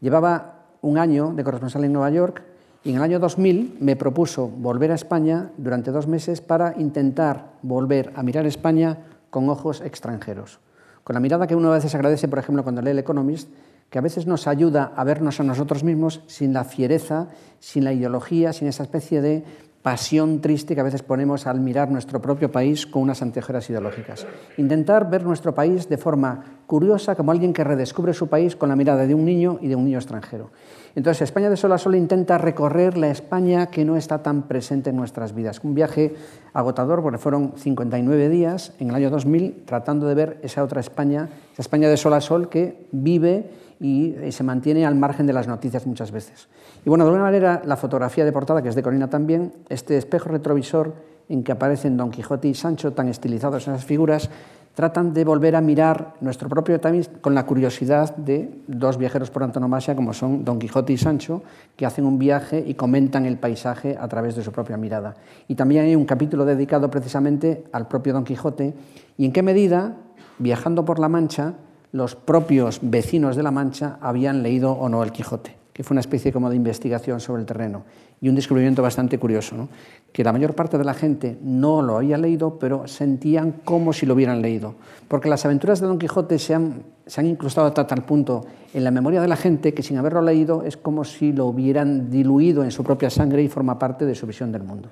[0.00, 2.42] Llevaba un año de corresponsal en Nueva York
[2.82, 7.52] y en el año 2000 me propuso volver a España durante dos meses para intentar
[7.62, 8.98] volver a mirar España
[9.30, 10.58] con ojos extranjeros.
[11.04, 13.48] Con la mirada que uno a veces agradece, por ejemplo, cuando lee El Economist,
[13.90, 17.28] que a veces nos ayuda a vernos a nosotros mismos sin la fiereza,
[17.60, 19.44] sin la ideología, sin esa especie de
[19.86, 24.26] pasión triste que a veces ponemos al mirar nuestro propio país con unas anteojeras ideológicas.
[24.56, 28.74] Intentar ver nuestro país de forma curiosa, como alguien que redescubre su país con la
[28.74, 30.50] mirada de un niño y de un niño extranjero.
[30.96, 34.90] Entonces, España de sol a sol intenta recorrer la España que no está tan presente
[34.90, 35.60] en nuestras vidas.
[35.62, 36.16] Un viaje
[36.52, 41.28] agotador, porque fueron 59 días en el año 2000 tratando de ver esa otra España,
[41.52, 45.46] esa España de sol a sol que vive y, se mantiene al margen de las
[45.48, 46.48] noticias muchas veces.
[46.84, 49.96] Y bueno, de alguna manera, la fotografía de portada, que es de Corina también, este
[49.96, 50.94] espejo retrovisor
[51.28, 54.30] en que aparecen Don Quijote y Sancho tan estilizados en esas figuras,
[54.76, 59.42] tratan de volver a mirar nuestro propio país con la curiosidad de dos viajeros por
[59.42, 61.42] antonomasia como son Don Quijote y Sancho,
[61.76, 65.14] que hacen un viaje y comentan el paisaje a través de su propia mirada.
[65.48, 68.74] Y también hay un capítulo dedicado precisamente al propio Don Quijote
[69.16, 69.96] y en qué medida,
[70.38, 71.54] viajando por la Mancha,
[71.92, 76.00] los propios vecinos de la Mancha habían leído o no el Quijote que fue una
[76.00, 77.82] especie como de investigación sobre el terreno
[78.22, 79.68] y un descubrimiento bastante curioso,
[80.10, 84.06] que la mayor parte de la gente no lo había leído, pero sentían como si
[84.06, 84.74] lo hubieran leído,
[85.06, 88.84] porque las aventuras de Don Quijote se han, se han incrustado hasta tal punto en
[88.84, 92.64] la memoria de la gente que sin haberlo leído es como si lo hubieran diluido
[92.64, 94.88] en su propia sangre y forma parte de su visión del mundo.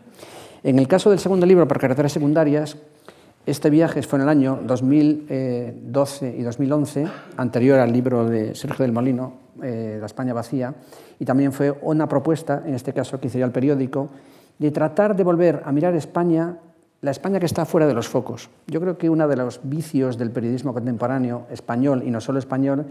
[0.62, 2.76] En el caso del segundo libro, por carreteras secundarias,
[3.46, 8.92] este viaje fue en el año 2012 y 2011, anterior al libro de Sergio del
[8.92, 10.74] Molino, eh, La España vacía,
[11.18, 14.08] y también fue una propuesta, en este caso que hice yo al periódico,
[14.58, 16.56] de tratar de volver a mirar España,
[17.02, 18.48] la España que está fuera de los focos.
[18.66, 22.86] Yo creo que uno de los vicios del periodismo contemporáneo español, y no solo español,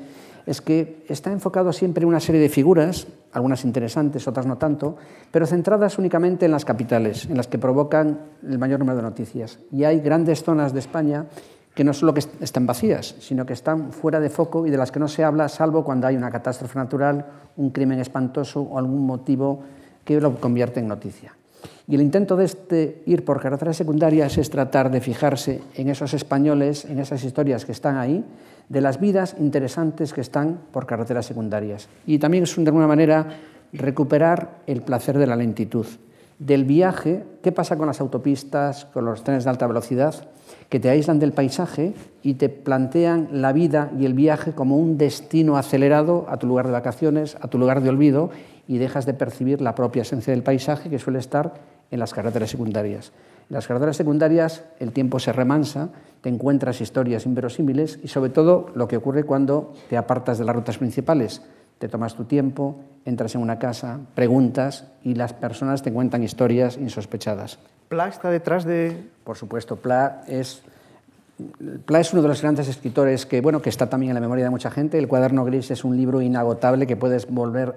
[0.45, 4.97] es que está enfocado siempre en una serie de figuras, algunas interesantes, otras no tanto,
[5.31, 9.59] pero centradas únicamente en las capitales, en las que provocan el mayor número de noticias.
[9.71, 11.25] Y hay grandes zonas de España
[11.73, 14.99] que no solo están vacías, sino que están fuera de foco y de las que
[14.99, 17.25] no se habla salvo cuando hay una catástrofe natural,
[17.57, 19.63] un crimen espantoso o algún motivo
[20.05, 21.33] que lo convierte en noticia.
[21.87, 26.13] Y el intento de este ir por carreteras secundarias es tratar de fijarse en esos
[26.13, 28.23] españoles, en esas historias que están ahí,
[28.69, 31.89] de las vidas interesantes que están por carreteras secundarias.
[32.05, 33.27] Y también es de alguna manera
[33.73, 35.85] recuperar el placer de la lentitud,
[36.39, 40.27] del viaje, qué pasa con las autopistas, con los trenes de alta velocidad,
[40.69, 44.97] que te aíslan del paisaje y te plantean la vida y el viaje como un
[44.97, 48.31] destino acelerado a tu lugar de vacaciones, a tu lugar de olvido,
[48.67, 51.53] y dejas de percibir la propia esencia del paisaje que suele estar
[51.91, 53.11] en las carreteras secundarias.
[53.49, 55.89] En las carreteras secundarias el tiempo se remansa,
[56.21, 60.55] te encuentras historias inverosímiles y sobre todo lo que ocurre cuando te apartas de las
[60.55, 61.41] rutas principales.
[61.79, 66.77] Te tomas tu tiempo, entras en una casa, preguntas y las personas te cuentan historias
[66.77, 67.59] insospechadas.
[67.89, 68.97] Pla está detrás de...
[69.23, 70.61] Por supuesto, Pla es,
[71.85, 74.45] Pla es uno de los grandes escritores que, bueno, que está también en la memoria
[74.45, 74.97] de mucha gente.
[74.97, 77.75] El cuaderno gris es un libro inagotable que puedes volver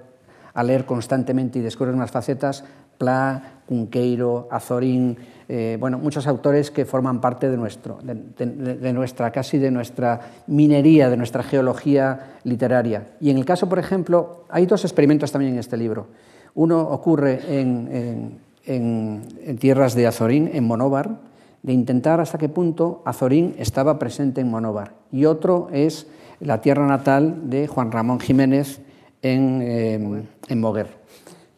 [0.57, 2.65] a leer constantemente y descubrir unas facetas.
[2.97, 9.59] Pla, Cunqueiro, Azorín, eh, bueno, muchos autores que forman parte de, nuestro, de, nuestra, casi
[9.59, 13.09] de nuestra minería, de nuestra geología literaria.
[13.21, 16.07] Y en el caso, por ejemplo, hay dos experimentos también en este libro.
[16.55, 21.19] Uno ocurre en, en, tierras de Azorín, en Monóvar,
[21.63, 24.95] de intentar hasta qué punto Azorín estaba presente en Monóvar.
[25.13, 26.07] Y otro es
[26.41, 28.81] la tierra natal de Juan Ramón Jiménez
[29.23, 30.89] en, eh, en Moguer.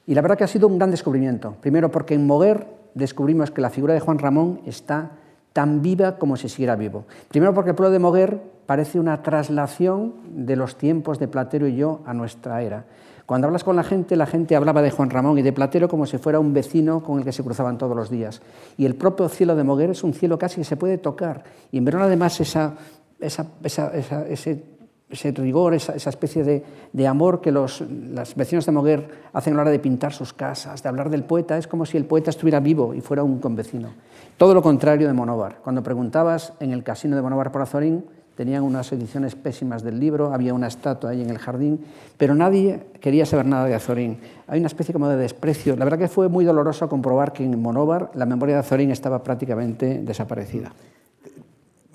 [0.07, 1.57] Y la verdad que ha sido un gran descubrimiento.
[1.61, 5.13] Primero porque en Moguer descubrimos que la figura de Juan Ramón está
[5.53, 7.05] tan viva como si siguiera vivo.
[7.29, 11.77] Primero porque el pueblo de Moguer parece una traslación de los tiempos de Platero y
[11.77, 12.85] yo a nuestra era
[13.27, 16.07] Cuando hablas con la gente, la gente hablaba de Juan Ramón y de Platero como
[16.07, 18.41] si fuera un vecino con el que se cruzaban todos los días.
[18.77, 21.45] Y el propio cielo de Moguer es un cielo casi que se puede tocar.
[21.73, 22.75] Y en verano además esa,
[23.21, 24.63] ese,
[25.11, 27.83] ese, rigor, esa, especie de, de, amor que los
[28.13, 31.25] las vecinos de Moguer hacen a la hora de pintar sus casas, de hablar del
[31.25, 33.91] poeta, es como si el poeta estuviera vivo y fuera un convecino.
[34.37, 35.59] Todo lo contrario de Monóvar.
[35.65, 38.05] Cuando preguntabas en el casino de Monóvar por Azorín,
[38.39, 41.81] tenían unas ediciones pésimas del libro, había una estatua ahí en el jardín,
[42.17, 44.21] pero nadie quería saber nada de Azorín.
[44.47, 45.75] Hay una especie como de desprecio.
[45.75, 49.25] La verdad que fue muy doloroso comprobar que en Monóvar la memoria de Azorín estaba
[49.25, 50.73] prácticamente desaparecida.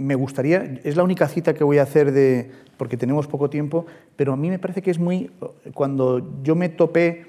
[0.03, 3.85] Me gustaría, es la única cita que voy a hacer de, porque tenemos poco tiempo,
[4.17, 5.31] pero a mí me parece que es muy,
[5.73, 7.27] cuando yo me topé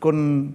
[0.00, 0.54] con,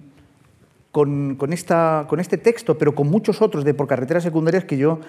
[0.92, 5.00] con, esta, con este texto, pero con muchos otros de por carreteras secundarias que yo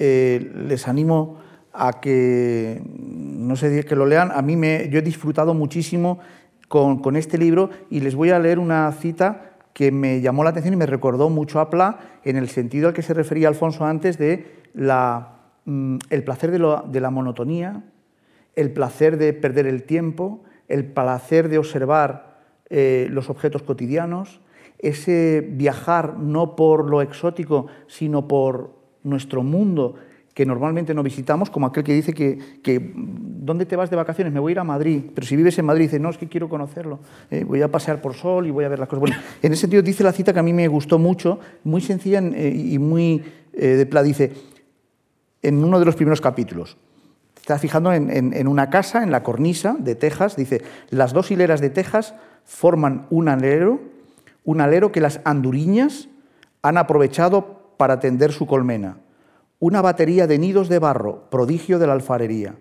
[0.00, 1.38] eh, les animo
[1.72, 4.32] a que, no sé, que lo lean.
[4.32, 6.18] A mí me, yo he disfrutado muchísimo
[6.66, 10.50] con, con, este libro y les voy a leer una cita que me llamó la
[10.50, 13.84] atención y me recordó mucho a Pla en el sentido al que se refería Alfonso
[13.84, 15.39] antes de la,
[16.10, 17.84] el placer de, la monotonía,
[18.56, 24.40] el placer de perder el tiempo, el placer de observar eh, los objetos cotidianos,
[24.78, 29.96] ese viajar no por lo exótico, sino por nuestro mundo
[30.34, 34.32] que normalmente no visitamos, como aquel que dice que, ¿dónde te vas de vacaciones?
[34.32, 36.28] Me voy a ir a Madrid, pero si vives en Madrid, dice, no, es que
[36.28, 37.00] quiero conocerlo,
[37.30, 39.00] eh, voy a pasear por Sol y voy a ver las cosas.
[39.00, 42.20] Bueno, en ese sentido dice la cita que a mí me gustó mucho, muy sencilla
[42.20, 44.32] eh, y muy de dice,
[45.42, 46.76] en uno de los primeros capítulos,
[47.36, 51.70] está fijando en, una casa, en la cornisa de tejas, dice, las dos hileras de
[51.70, 52.14] tejas
[52.44, 53.80] forman un alero,
[54.44, 56.08] un alero que las anduriñas
[56.62, 58.98] han aprovechado para tender su colmena
[59.60, 62.56] una batería de nidos de barro, prodigio de la alfarería.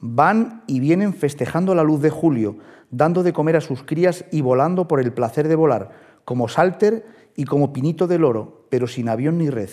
[0.00, 2.56] Van y vienen festejando la luz de julio,
[2.90, 5.90] dando de comer a sus crías y volando por el placer de volar,
[6.24, 7.06] como Salter
[7.36, 9.68] y como Pinito del Oro, pero sin avión ni red.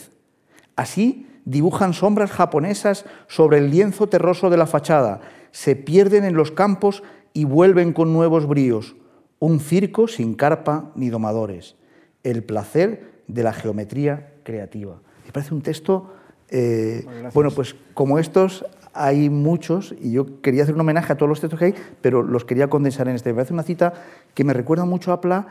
[0.75, 5.21] Así dibujan sombras japonesas sobre el lienzo terroso de la fachada,
[5.51, 8.95] se pierden en los campos y vuelven con nuevos bríos.
[9.39, 11.75] Un circo sin carpa ni domadores.
[12.23, 14.99] El placer de la geometría creativa.
[15.25, 16.11] Me parece un texto
[16.49, 21.29] eh, bueno, pues como estos hay muchos y yo quería hacer un homenaje a todos
[21.29, 23.31] los textos que hay, pero los quería condensar en este.
[23.31, 23.93] Me parece una cita
[24.33, 25.47] que me recuerda mucho a Pla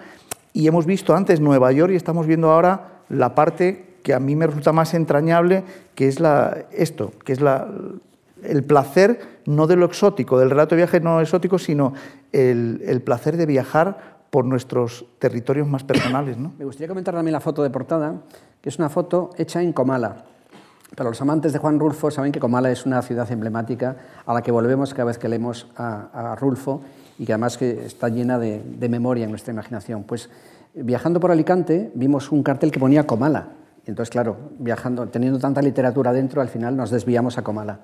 [0.53, 4.37] y hemos visto antes Nueva York y estamos viendo ahora la parte que a mí
[4.37, 5.65] me resulta más entrañable,
[5.97, 7.69] que es la, esto, que es la,
[8.45, 11.95] el placer no de lo exótico, del relato de viaje no exótico, sino
[12.31, 16.37] el, el placer de viajar por nuestros territorios más personales.
[16.37, 16.53] ¿no?
[16.59, 18.15] Me gustaría comentar también la foto de portada,
[18.61, 20.25] que es una foto hecha en Comala.
[20.95, 23.97] Pero los amantes de Juan Rulfo saben que Comala es una ciudad emblemática
[24.27, 26.83] a la que volvemos cada vez que leemos a, Rulfo
[27.19, 30.05] y que además que está llena de, memoria en nuestra imaginación.
[30.05, 30.29] Pues
[30.75, 33.49] viajando por Alicante vimos un cartel que ponía Comala.
[33.87, 37.81] Entonces, claro, viajando, teniendo tanta literatura dentro, al final nos desviamos a Comala.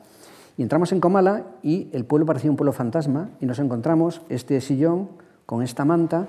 [0.57, 4.61] Y entramos en Comala y el pueblo parecía un pueblo fantasma y nos encontramos este
[4.61, 5.09] sillón
[5.47, 6.29] con esta manta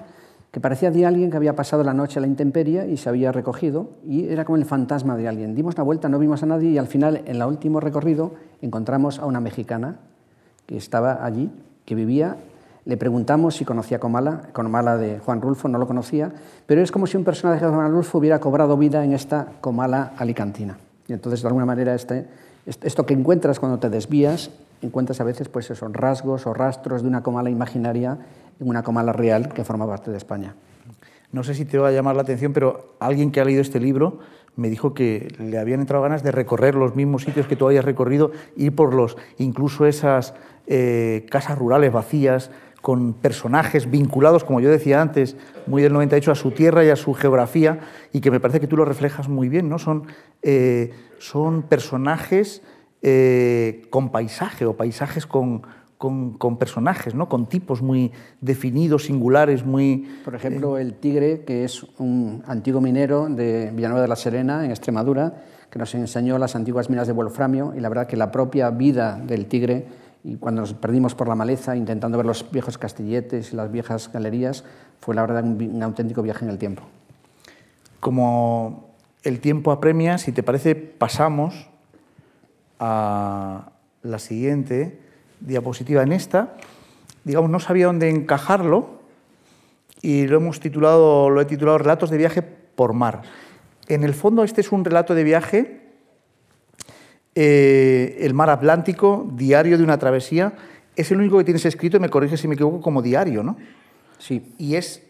[0.51, 3.32] que parecía de alguien que había pasado la noche a la intemperie y se había
[3.32, 5.55] recogido, y era como el fantasma de alguien.
[5.55, 9.19] Dimos la vuelta, no vimos a nadie, y al final, en el último recorrido, encontramos
[9.19, 9.99] a una mexicana
[10.65, 11.49] que estaba allí,
[11.86, 12.36] que vivía.
[12.86, 16.32] Le preguntamos si conocía Comala, Comala de Juan Rulfo, no lo conocía,
[16.66, 20.14] pero es como si un personaje de Juan Rulfo hubiera cobrado vida en esta Comala
[20.18, 20.78] alicantina.
[21.08, 22.26] Y entonces, de alguna manera, este,
[22.66, 24.50] esto que encuentras cuando te desvías,
[24.82, 28.18] encuentras a veces pues esos rasgos o rastros de una Comala imaginaria
[28.60, 30.56] en una comala real que forma parte de España.
[31.32, 33.80] No sé si te va a llamar la atención, pero alguien que ha leído este
[33.80, 34.20] libro
[34.56, 37.86] me dijo que le habían entrado ganas de recorrer los mismos sitios que tú hayas
[37.86, 40.34] recorrido, ir por los, incluso esas
[40.68, 42.52] eh, casas rurales vacías,
[42.82, 45.36] con personajes vinculados, como yo decía antes,
[45.68, 47.80] muy del 98 a su tierra y a su geografía,
[48.12, 49.80] y que me parece que tú lo reflejas muy bien, ¿no?
[49.80, 50.04] Son,
[50.42, 52.64] eh, son personajes
[53.04, 55.62] eh, con paisaje o paisajes con,
[56.02, 57.30] con, personajes, ¿no?
[57.30, 58.12] con tipos muy
[58.42, 60.08] definidos, singulares, muy...
[60.26, 64.72] Por ejemplo, el tigre, que es un antiguo minero de Villanueva de la Serena, en
[64.72, 68.72] Extremadura, que nos enseñó las antiguas minas de wolframio, y la verdad que la propia
[68.72, 69.86] vida del tigre,
[70.24, 74.11] y cuando nos perdimos por la maleza intentando ver los viejos castilletes y las viejas
[74.11, 74.63] galerías,
[74.99, 76.84] fue la verdad un, un auténtico viaje en el tiempo.
[77.99, 78.91] Como
[79.24, 81.69] el tiempo apremia, si te parece, pasamos
[82.80, 83.72] a
[84.03, 84.99] la siguiente
[85.39, 86.55] diapositiva en esta,
[87.24, 89.01] digamos, no sabía dónde encajarlo
[90.01, 93.22] y lo hemos titulado, lo he titulado Relatos de viaje por mar.
[93.88, 95.81] En el fondo este es un relato de viaje,
[97.34, 100.54] eh, el mar Atlántico, diario de una travesía.
[100.96, 103.58] Es el único que tienes escrito, me corrige si me equivoco, como diario, ¿no?
[104.18, 104.54] Sí.
[104.58, 105.04] Y es,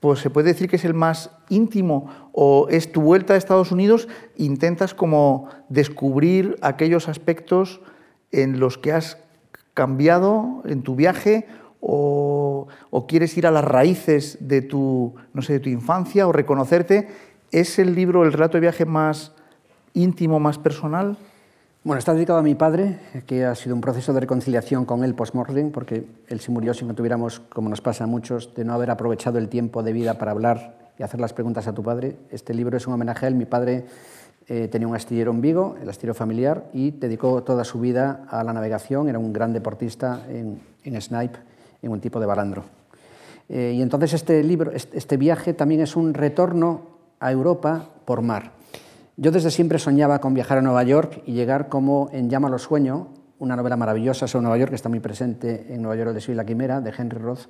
[0.00, 3.70] pues se puede decir que es el más íntimo o es tu vuelta a Estados
[3.70, 7.80] Unidos, intentas como descubrir aquellos aspectos
[8.32, 9.18] en los que has
[9.74, 11.46] cambiado en tu viaje
[11.80, 16.32] o, o, quieres ir a las raíces de tu, no sé, de tu infancia o
[16.32, 17.06] reconocerte.
[17.52, 19.32] ¿Es el libro, el relato de viaje más
[19.98, 21.16] íntimo, más personal?
[21.84, 25.14] Bueno, está dedicado a mi padre, que ha sido un proceso de reconciliación con él
[25.14, 28.74] post-mortem, porque él se murió sin que tuviéramos, como nos pasa a muchos, de no
[28.74, 32.16] haber aprovechado el tiempo de vida para hablar y hacer las preguntas a tu padre.
[32.30, 33.34] Este libro es un homenaje a él.
[33.34, 33.86] Mi padre
[34.48, 38.42] eh, tenía un astillero en Vigo, el astillero familiar, y dedicó toda su vida a
[38.44, 39.08] la navegación.
[39.08, 41.38] Era un gran deportista en, en snipe,
[41.80, 42.64] en un tipo de balandro.
[43.48, 46.82] Eh, y entonces este, libro, este, este viaje también es un retorno
[47.20, 48.57] a Europa por mar.
[49.20, 53.08] Yo desde siempre soñaba con viajar a Nueva York y llegar como en Llámalo Sueño,
[53.40, 56.34] una novela maravillosa sobre Nueva York que está muy presente en Nueva York, el deseo
[56.34, 57.48] y la quimera, de Henry Roth,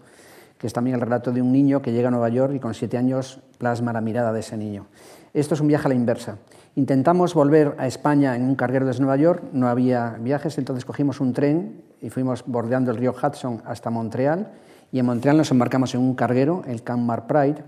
[0.57, 2.73] que es también el relato de un niño que llega a Nueva York y con
[2.73, 4.87] siete años plasma la mirada de ese niño.
[5.35, 6.39] Esto es un viaje a la inversa.
[6.75, 11.21] Intentamos volver a España en un carguero desde Nueva York, no había viajes, entonces cogimos
[11.21, 14.53] un tren y fuimos bordeando el río Hudson hasta Montreal
[14.91, 17.63] y en Montreal nos embarcamos en un carguero, el Canmar Pride,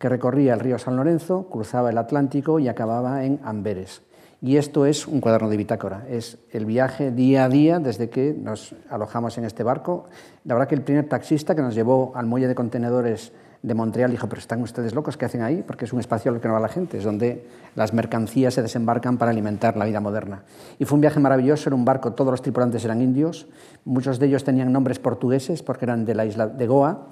[0.00, 4.00] que recorría el río San Lorenzo, cruzaba el Atlántico y acababa en Amberes.
[4.40, 8.32] Y esto es un cuaderno de bitácora, es el viaje día a día desde que
[8.32, 10.06] nos alojamos en este barco.
[10.46, 14.10] La verdad que el primer taxista que nos llevó al muelle de contenedores de Montreal
[14.10, 15.62] dijo, pero están ustedes locos, ¿qué hacen ahí?
[15.66, 18.62] Porque es un espacio al que no va la gente, es donde las mercancías se
[18.62, 20.44] desembarcan para alimentar la vida moderna.
[20.78, 23.48] Y fue un viaje maravilloso, era un barco, todos los tripulantes eran indios,
[23.84, 27.08] muchos de ellos tenían nombres portugueses porque eran de la isla de Goa,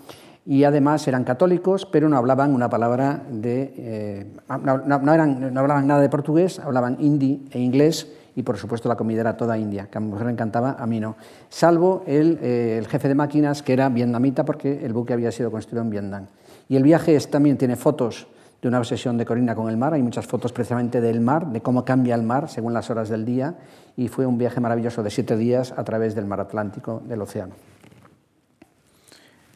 [0.48, 3.74] y además eran católicos, pero no hablaban una palabra de...
[3.76, 9.20] Eh, no, hablaban nada de portugués, hablaban hindi e inglés y por supuesto la comida
[9.20, 11.16] era toda india, que a mi mujer le encantaba, a mí no.
[11.50, 15.50] Salvo el, eh, el jefe de máquinas, que era vietnamita porque el buque había sido
[15.50, 16.26] construido en Vietnam.
[16.66, 18.26] Y el viaje también tiene fotos
[18.62, 21.60] de una obsesión de Corina con el mar, hay muchas fotos precisamente del mar, de
[21.60, 23.54] cómo cambia el mar según las horas del día,
[23.98, 27.52] y fue un viaje maravilloso de siete días a través del mar Atlántico, del océano.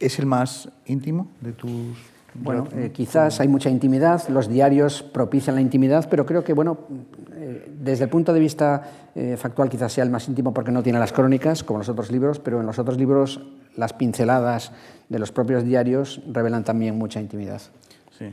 [0.03, 1.97] ¿Es el más íntimo de tus
[2.35, 6.79] bueno, eh, quizás hay mucha intimidad, los diarios propician la intimidad, pero creo que, bueno,
[7.35, 10.83] eh, desde el punto de vista eh, factual quizás sea el más íntimo porque no
[10.83, 13.43] tiene las crónicas, como los otros libros, pero en los otros libros
[13.77, 14.73] las pinceladas
[15.11, 17.61] de los propios diarios revelan también mucha intimidad.
[18.19, 18.33] Sí.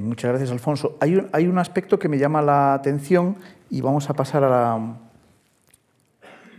[0.00, 0.96] muchas gracias, Alfonso.
[1.00, 3.36] Hay un, hay un aspecto que me llama la atención
[3.70, 4.96] y vamos a pasar a la,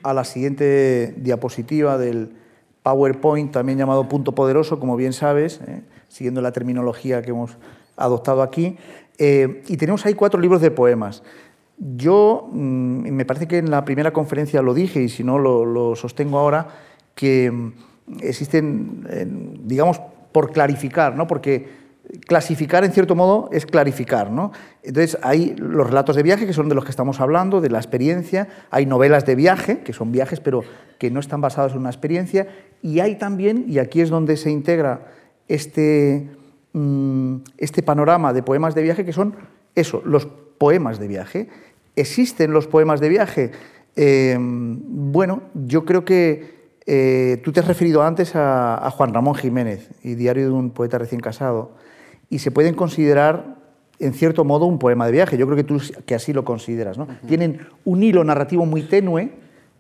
[0.03, 2.44] a la siguiente diapositiva del
[2.85, 7.57] PowerPoint, también llamado punto poderoso, como bien sabes, eh, siguiendo la terminología que hemos
[7.97, 8.77] adoptado aquí.
[9.17, 11.23] Eh, y tenemos ahí cuatro libros de poemas.
[11.79, 15.65] Yo, mm, me parece que en la primera conferencia lo dije, y si no lo,
[15.65, 16.67] lo sostengo ahora,
[17.15, 17.73] que mm,
[18.21, 19.99] existen, digamos,
[20.31, 21.25] por clarificar, ¿no?
[21.25, 21.67] porque
[22.19, 24.31] clasificar en cierto modo es clarificar.
[24.31, 24.51] ¿no?
[24.83, 27.77] Entonces hay los relatos de viaje, que son de los que estamos hablando, de la
[27.77, 30.63] experiencia, hay novelas de viaje, que son viajes pero
[30.99, 32.47] que no están basados en una experiencia,
[32.81, 35.07] y hay también, y aquí es donde se integra
[35.47, 36.29] este,
[36.73, 39.35] mm, este panorama de poemas de viaje, que son
[39.75, 41.49] eso, los poemas de viaje.
[41.95, 43.51] ¿Existen los poemas de viaje?
[43.95, 46.55] Eh, bueno, yo creo que
[46.85, 50.71] eh, tú te has referido antes a, a Juan Ramón Jiménez y Diario de un
[50.71, 51.71] poeta recién casado
[52.29, 53.55] y se pueden considerar
[53.99, 55.37] en cierto modo un poema de viaje.
[55.37, 56.97] Yo creo que tú que así lo consideras.
[56.97, 57.07] ¿no?
[57.27, 59.31] Tienen un hilo narrativo muy tenue,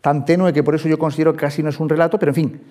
[0.01, 2.35] tan tenue que por eso yo considero que casi no es un relato, pero en
[2.35, 2.61] fin,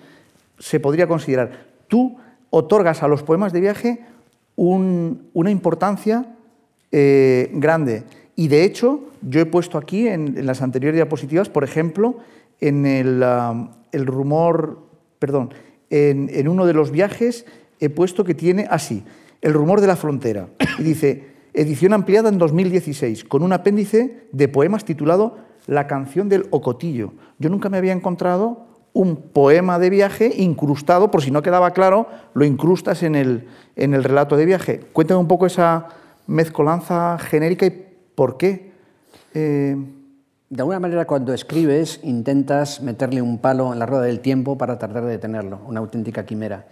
[0.59, 1.51] se podría considerar.
[1.87, 2.17] Tú
[2.49, 3.99] otorgas a los poemas de viaje
[4.55, 6.25] una importancia
[6.91, 8.03] eh, grande.
[8.35, 12.17] Y de hecho, yo he puesto aquí en, las anteriores diapositivas, por ejemplo,
[12.61, 13.69] en el, um,
[14.05, 14.79] rumor,
[15.19, 15.53] perdón,
[15.89, 17.45] en, en uno de los viajes
[17.79, 19.03] he puesto que tiene así.
[19.45, 20.47] El rumor de la frontera.
[20.79, 25.37] Y dice, edición ampliada en 2016, con un apéndice de poemas titulado
[25.67, 27.13] La canción del Ocotillo.
[27.37, 32.07] Yo nunca me había encontrado un poema de viaje incrustado, por si no quedaba claro,
[32.33, 34.79] lo incrustas en el, en el relato de viaje.
[34.93, 35.89] Cuéntame un poco esa
[36.25, 37.85] mezcolanza genérica y
[38.15, 38.71] por qué.
[39.35, 39.77] Eh...
[40.47, 44.77] De alguna manera, cuando escribes, intentas meterle un palo en la rueda del tiempo para
[44.77, 46.65] tratar de detenerlo, una auténtica quimera.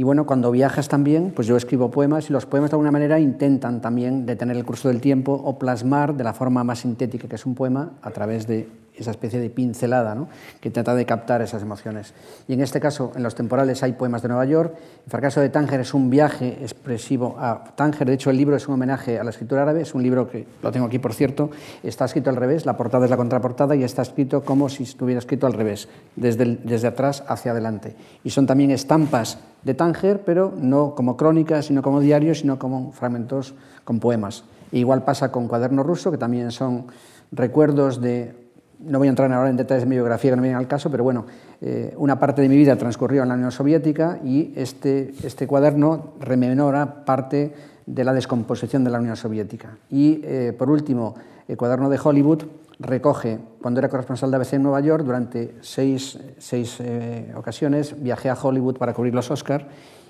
[0.00, 3.20] Y bueno, cuando viajas también, pues yo escribo poemas y los poemas de alguna manera
[3.20, 7.34] intentan también detener el curso del tiempo o plasmar de la forma más sintética que
[7.34, 8.66] es un poema a través de
[8.96, 10.28] esa especie de pincelada ¿no?
[10.60, 12.14] que trata de captar esas emociones.
[12.48, 14.74] Y en este caso, en los temporales hay poemas de Nueva York.
[15.04, 18.06] El fracaso de Tánger es un viaje expresivo a Tánger.
[18.06, 19.82] De hecho, el libro es un homenaje a la escritura árabe.
[19.82, 21.50] Es un libro que, lo tengo aquí por cierto,
[21.82, 22.66] está escrito al revés.
[22.66, 26.56] La portada es la contraportada y está escrito como si estuviera escrito al revés, desde,
[26.56, 27.96] desde atrás hacia adelante.
[28.24, 32.92] Y son también estampas de Tánger, pero no como crónicas, sino como diarios, sino como
[32.92, 34.44] fragmentos con poemas.
[34.72, 36.86] igual pasa con Cuaderno Ruso, que también son
[37.32, 38.39] recuerdos de
[38.82, 40.90] no voy a entrar ahora en detalles de mi biografía que no vienen al caso,
[40.90, 41.26] pero bueno,
[41.60, 46.14] eh, una parte de mi vida transcurrió en la Unión Soviética y este, este cuaderno
[46.20, 47.52] rememora parte
[47.86, 49.76] de la descomposición de la Unión Soviética.
[49.90, 51.14] Y eh, por último,
[51.48, 52.44] el cuaderno de Hollywood
[52.78, 58.30] recoge, cuando era corresponsal de ABC en Nueva York, durante seis, seis eh, ocasiones viajé
[58.30, 59.64] a Hollywood para cubrir los Oscars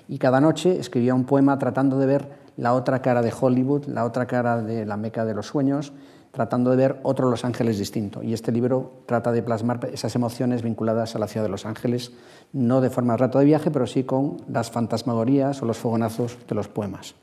[0.07, 4.05] y cada noche escribía un poema tratando de ver la otra cara de Hollywood, la
[4.05, 5.93] otra cara de la Meca de los Sueños,
[6.31, 8.23] tratando de ver otro Los Ángeles distinto.
[8.23, 12.11] Y este libro trata de plasmar esas emociones vinculadas a la ciudad de Los Ángeles,
[12.53, 16.37] no de forma de rato de viaje, pero sí con las fantasmagorías o los fogonazos
[16.47, 17.15] de los poemas.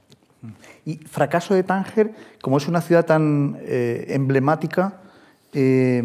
[0.84, 4.94] Y Fracaso de Tánger, como es una ciudad tan eh, emblemática...
[5.52, 6.02] Eh...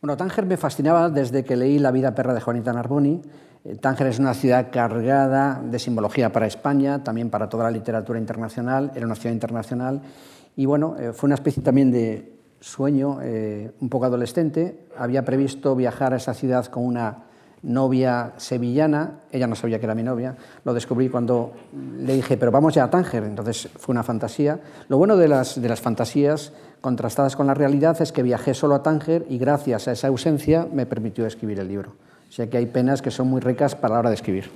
[0.00, 3.20] Bueno, Tánger me fascinaba desde que leí La vida perra de Juanita Narboni.
[3.64, 8.20] Eh, Tánger es una ciudad cargada de simbología para España, también para toda la literatura
[8.20, 10.00] internacional, era una ciudad internacional
[10.58, 14.88] y bueno, eh, fue una especie también de sueño eh, un poco adolescente.
[14.96, 17.26] Había previsto viajar a esa ciudad con una
[17.62, 21.52] novia sevillana, ella no sabía que era mi novia, lo descubrí cuando
[22.00, 24.58] le dije, pero vamos ya a Tánger, entonces fue una fantasía.
[24.88, 28.74] Lo bueno de las, de las fantasías contrastadas con la realidad es que viajé solo
[28.74, 31.94] a Tánger y gracias a esa ausencia me permitió escribir el libro.
[32.28, 34.50] O sea que hay penas que son muy ricas para la hora de escribir.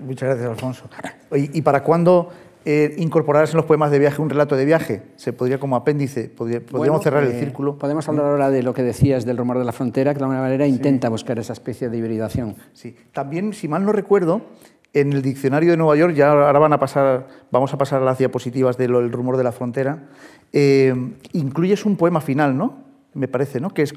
[0.00, 0.86] Muchas gracias, Alfonso.
[1.30, 2.30] ¿Y para cuándo
[2.64, 5.02] eh, incorporarse en los poemas de viaje un relato de viaje?
[5.16, 6.28] ¿Se podría como apéndice?
[6.28, 7.78] ¿Podríamos cerrar el eh, círculo?
[7.78, 10.40] Podemos hablar ahora de lo que decías del rumor de la frontera, que de alguna
[10.40, 12.56] manera intenta buscar esa especie de hibridación.
[12.72, 12.96] Sí.
[13.12, 14.42] También, si mal no recuerdo,
[14.94, 18.04] en el diccionario de Nueva York, ya ahora van a pasar, vamos a pasar a
[18.04, 20.08] las diapositivas del rumor de la frontera,
[20.52, 20.94] eh,
[21.32, 22.78] incluyes un poema final, ¿no?
[23.14, 23.70] Me parece, ¿no?
[23.70, 23.94] Que es...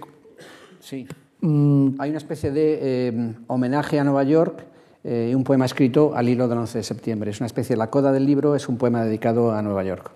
[0.80, 1.08] Sí.
[1.42, 1.96] Mm.
[2.00, 4.66] Hay una especie de eh, homenaje a Nueva York
[5.08, 7.30] eh, un poema escrito al hilo del 11 de septiembre.
[7.30, 10.12] Es una especie de la coda del libro, es un poema dedicado a Nueva York.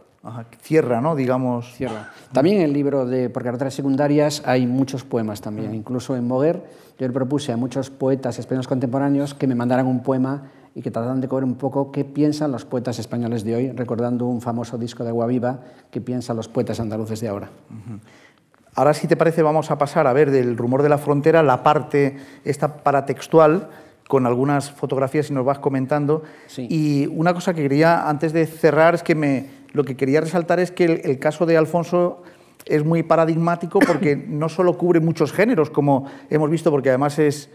[0.61, 1.15] Cierra, ¿no?
[1.15, 1.75] Digamos.
[1.75, 2.11] Cierra.
[2.33, 5.75] También en el libro de Por carreteras secundarias hay muchos poemas también.
[5.75, 6.63] Incluso en Moguer
[6.97, 10.89] yo le propuse a muchos poetas españoles contemporáneos que me mandaran un poema y que
[10.89, 14.77] trataran de coger un poco qué piensan los poetas españoles de hoy, recordando un famoso
[14.77, 15.59] disco de Guaviva,
[15.91, 17.49] qué piensan los poetas andaluces de ahora.
[18.75, 21.63] Ahora, si te parece, vamos a pasar a ver del rumor de la frontera la
[21.63, 23.69] parte esta paratextual
[24.09, 26.23] con algunas fotografías y nos vas comentando.
[26.57, 30.59] Y una cosa que quería, antes de cerrar, es que me, lo que quería resaltar
[30.59, 32.23] es que el, caso de Alfonso
[32.65, 37.51] es muy paradigmático porque no solo cubre muchos géneros, como hemos visto, porque además es,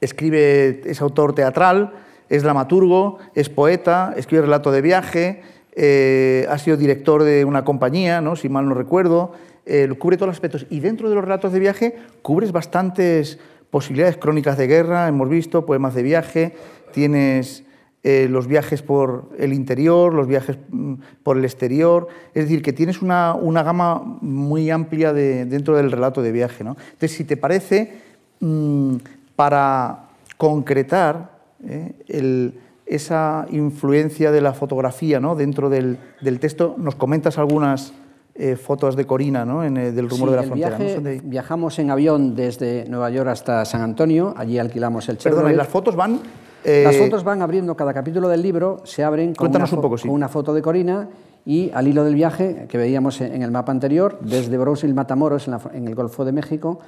[0.00, 1.92] escribe, es autor teatral,
[2.30, 5.42] es dramaturgo, es poeta, escribe relato de viaje,
[5.72, 8.34] eh, ha sido director de una compañía, ¿no?
[8.34, 9.32] si mal no recuerdo,
[9.66, 10.64] eh, cubre todos los aspectos.
[10.70, 13.38] Y dentro de los relatos de viaje cubres bastantes
[13.76, 16.56] posibilidades crónicas de guerra, hemos visto, poemas de viaje,
[16.94, 17.62] tienes
[18.04, 22.72] eh, los viajes por el interior, los viajes mm, por el exterior, es decir, que
[22.72, 26.64] tienes una, una gama muy amplia de, dentro del relato de viaje.
[26.64, 26.70] ¿no?
[26.70, 27.98] Entonces, si te parece,
[28.40, 28.94] mm,
[29.36, 30.06] para
[30.38, 31.36] concretar
[31.68, 32.52] eh,
[32.86, 35.36] esa influencia de la fotografía ¿no?
[35.36, 37.92] dentro del, del texto, nos comentas algunas
[38.38, 39.64] eh, fotos de Corina, ¿no?
[39.64, 40.78] en, del rumor de la frontera.
[41.22, 45.44] Viajamos en avión desde Nueva York hasta San Antonio, allí alquilamos el Chevrolet.
[45.44, 46.20] Perdona, ¿y las fotos van...?
[46.64, 50.28] Eh, las fotos van abriendo, cada capítulo del libro se abren con una, con una,
[50.28, 51.08] foto de Corina
[51.44, 55.86] y al hilo del viaje que veíamos en el mapa anterior, desde Brownsville, Matamoros, en,
[55.86, 56.80] el Golfo de México,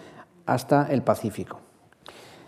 [0.46, 1.60] hasta el Pacífico.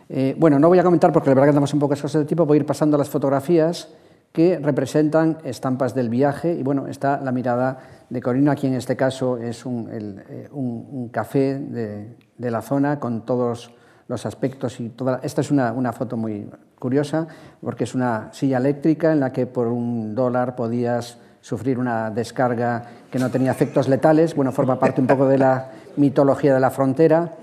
[0.08, 2.24] Eh, bueno, no voy a comentar porque la verdad que andamos un poco cosas de
[2.24, 3.88] tipo, voy a ir pasando las fotografías
[4.32, 7.78] que representan estampas del viaje y bueno, está la mirada
[8.08, 13.72] de Corina, aquí en este caso es un, eh, café de, la zona con todos
[14.08, 15.20] los aspectos y toda...
[15.22, 17.26] Esta es una, una, foto muy curiosa
[17.60, 22.84] porque es una silla eléctrica en la que por un dólar podías sufrir una descarga
[23.10, 26.70] que no tenía efectos letales, bueno, forma parte un poco de la mitología de la
[26.70, 27.34] frontera.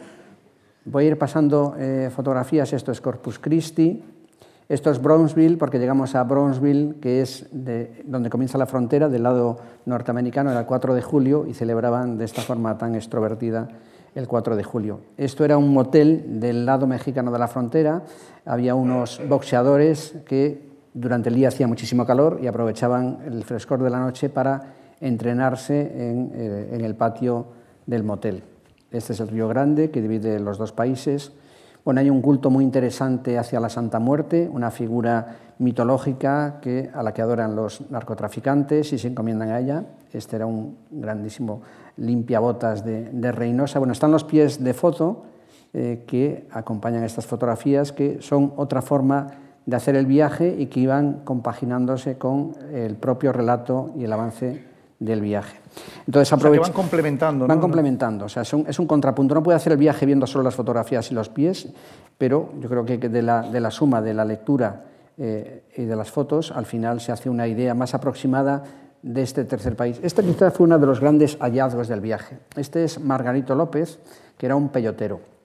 [0.85, 4.03] Voy a ir pasando eh, fotografías, esto es Corpus Christi,
[4.69, 9.23] esto es Brownsville, porque llegamos a Brownsville, que es de, donde comienza la frontera, del
[9.23, 13.69] lado norteamericano, era el 4 de julio, y celebraban de esta forma tan extrovertida
[14.13, 14.99] el 4 de julio.
[15.15, 18.03] Esto era un motel del lado mexicano de la frontera,
[18.45, 23.89] había unos boxeadores que durante el día hacía muchísimo calor y aprovechaban el frescor de
[23.89, 27.45] la noche para entrenarse en, eh, en el patio
[27.85, 28.43] del motel.
[28.91, 31.31] Este es el Río Grande que divide los dos países.
[31.87, 37.01] Bueno, hay un culto muy interesante hacia la Santa Muerte, una figura mitológica que, a
[37.01, 39.85] la que adoran los narcotraficantes y se encomiendan a ella.
[40.11, 41.61] Este era un grandísimo
[41.95, 43.79] limpiabotas de, de Reynosa.
[43.79, 45.23] Bueno, están los pies de foto
[45.73, 49.27] eh, que acompañan estas fotografías, que son otra forma
[49.65, 54.61] de hacer el viaje y que iban compaginándose con el propio relato y el avance
[54.99, 55.59] del viaje.
[56.05, 57.47] Entonces, o sea, que van complementando.
[57.47, 59.35] Van complementando, o sea, es un, es un, contrapunto.
[59.35, 61.67] No puede hacer el viaje viendo solo las fotografías y los pies,
[62.17, 64.85] pero yo creo que de la, de la suma de la lectura
[65.17, 68.63] eh, y de las fotos, al final se hace una idea más aproximada
[69.01, 69.99] de este tercer país.
[70.01, 72.39] Este quizás fue uno de los grandes hallazgos del viaje.
[72.55, 73.99] Este es Margarito López,
[74.37, 75.36] que era un peyotero.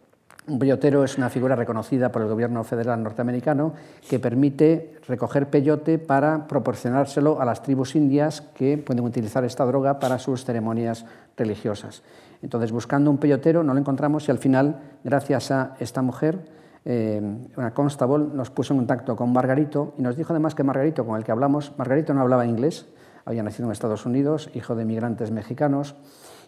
[0.48, 3.74] Un peyotero es una figura reconocida por el gobierno federal norteamericano
[4.10, 10.00] que permite recoger peyote para proporcionárselo a las tribus indias que pueden utilizar esta droga
[10.00, 12.02] para sus ceremonias religiosas.
[12.42, 16.44] Entonces, buscando un peyotero, no lo encontramos y al final, gracias a esta mujer,
[16.84, 17.22] eh,
[17.56, 21.16] una constable, nos puso en contacto con Margarito y nos dijo además que Margarito, con
[21.16, 22.86] el que hablamos, Margarito no hablaba inglés,
[23.24, 25.94] había nacido en Estados Unidos, hijo de migrantes mexicanos,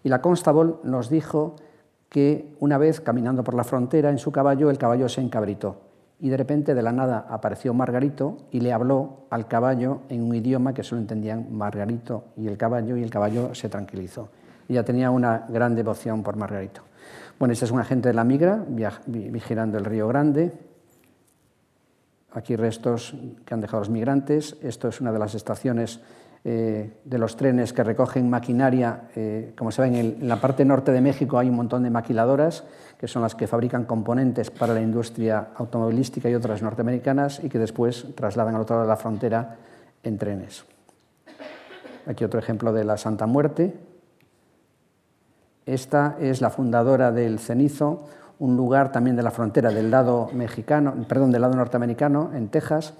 [0.02, 1.54] y la constable nos dijo
[2.14, 5.80] que una vez caminando por la frontera en su caballo, el caballo se encabritó
[6.20, 10.32] y de repente de la nada apareció Margarito y le habló al caballo en un
[10.32, 14.28] idioma que solo entendían Margarito y el caballo y el caballo se tranquilizó.
[14.68, 16.82] Ella tenía una gran devoción por Margarito.
[17.36, 18.64] Bueno, este es un agente de la migra
[19.08, 20.52] vigilando el Río Grande.
[22.30, 24.56] Aquí restos que han dejado los migrantes.
[24.62, 26.00] Esto es una de las estaciones
[26.46, 29.08] eh, de los trenes que recogen maquinaria.
[29.16, 32.64] Eh, como saben, en la parte norte de México hay un montón de maquiladoras,
[32.98, 37.58] que son las que fabrican componentes para la industria automovilística y otras norteamericanas, y que
[37.58, 39.56] después trasladan al otro lado de la frontera
[40.02, 40.66] en trenes.
[42.06, 43.74] Aquí otro ejemplo de la Santa Muerte.
[45.64, 48.06] Esta es la fundadora del Cenizo,
[48.38, 52.92] un lugar también de la frontera del lado mexicano, perdón, del lado norteamericano, en Texas,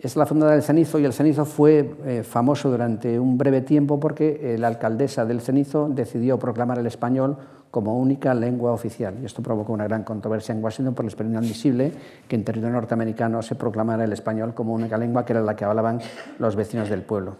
[0.00, 3.98] es la fundadora del Cenizo y el Cenizo fue eh, famoso durante un breve tiempo
[3.98, 7.36] porque eh, la alcaldesa del Cenizo decidió proclamar el español
[7.70, 9.16] como única lengua oficial.
[9.20, 11.92] Y esto provocó una gran controversia en Washington por el experimento admisible
[12.28, 15.64] que en territorio norteamericano se proclamara el español como única lengua, que era la que
[15.64, 16.00] hablaban
[16.38, 17.36] los vecinos del pueblo.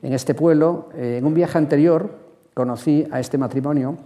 [0.00, 2.10] En este pueblo, eh, en un viaje anterior,
[2.54, 3.98] conocí a este matrimonio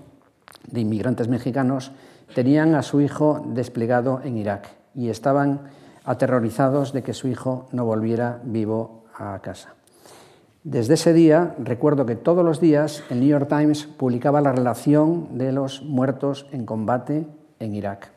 [0.71, 1.93] de inmigrantes mexicanos.
[2.35, 5.61] Tenían a su hijo desplegado en Irak y estaban
[6.05, 9.75] aterrorizados de que su hijo no volviera vivo a casa.
[10.65, 15.37] Desde ese día recuerdo que todos los días el New York Times publicaba la relación
[15.37, 17.27] de los muertos en combate
[17.59, 18.13] en Irak.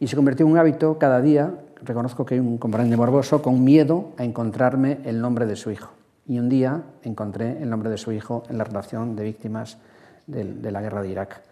[0.00, 1.52] Y se convirtió en un hábito cada día,
[1.82, 5.90] reconozco que hay un componente morboso, con miedo a encontrarme el nombre de su hijo.
[6.26, 9.78] Y un día encontré el nombre de su hijo en la relación de víctimas
[10.26, 11.42] de, la guerra de Irak.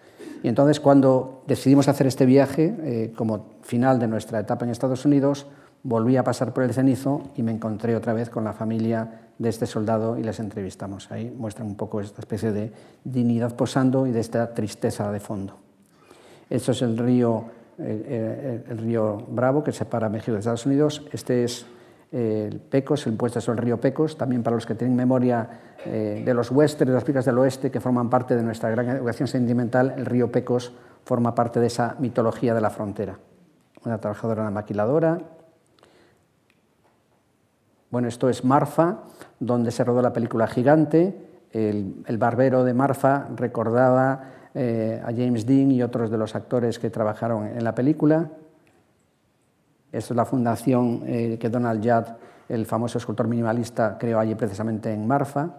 [0.42, 5.05] Y entonces cuando decidimos hacer este viaje, eh, como final de nuestra etapa en Estados
[5.05, 5.47] Unidos,
[5.83, 9.49] volví a pasar por el cenizo y me encontré otra vez con la familia de
[9.49, 11.11] este soldado y les entrevistamos.
[11.11, 12.73] Ahí muestran un poco esta especie de
[13.05, 15.57] dignidad posando y de esta tristeza de fondo.
[16.49, 17.45] Esto es el río,
[17.79, 21.07] el río Bravo que separa México de Estados Unidos.
[21.12, 21.67] Este es
[22.12, 25.49] el Pecos, el impuesto es el río Pecos, también para los que tienen memoria
[25.85, 28.89] eh, de los westerns, de las picas del oeste, que forman parte de nuestra gran
[28.89, 30.73] educación sentimental, el río Pecos
[31.05, 33.19] forma parte de esa mitología de la frontera.
[33.87, 35.16] Una trabajadora la maquiladora.
[37.89, 39.05] Bueno, esto es Marfa,
[39.39, 41.45] donde se rodó la película Gigante.
[41.53, 44.24] El, barbero de Marfa recordaba
[44.55, 48.28] eh, a James Dean y otros de los actores que trabajaron en la película.
[49.93, 52.16] Esta es la fundación eh, que Donald Judd,
[52.49, 55.59] el famoso escultor minimalista, creó allí precisamente en Marfa.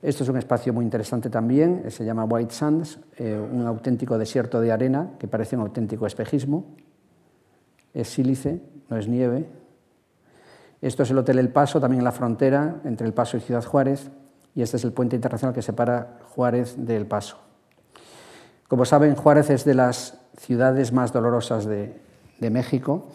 [0.00, 4.60] Esto es un espacio muy interesante también, se llama White Sands, eh, un auténtico desierto
[4.60, 6.66] de arena que parece un auténtico espejismo.
[7.94, 9.46] Es sílice, no es nieve.
[10.80, 13.64] Esto es el Hotel El Paso, también en la frontera entre El Paso y Ciudad
[13.64, 14.10] Juárez,
[14.54, 17.38] y este es el puente internacional que separa Juárez del Paso.
[18.68, 22.00] Como saben, Juárez es de las ciudades más dolorosas de,
[22.38, 23.08] de México.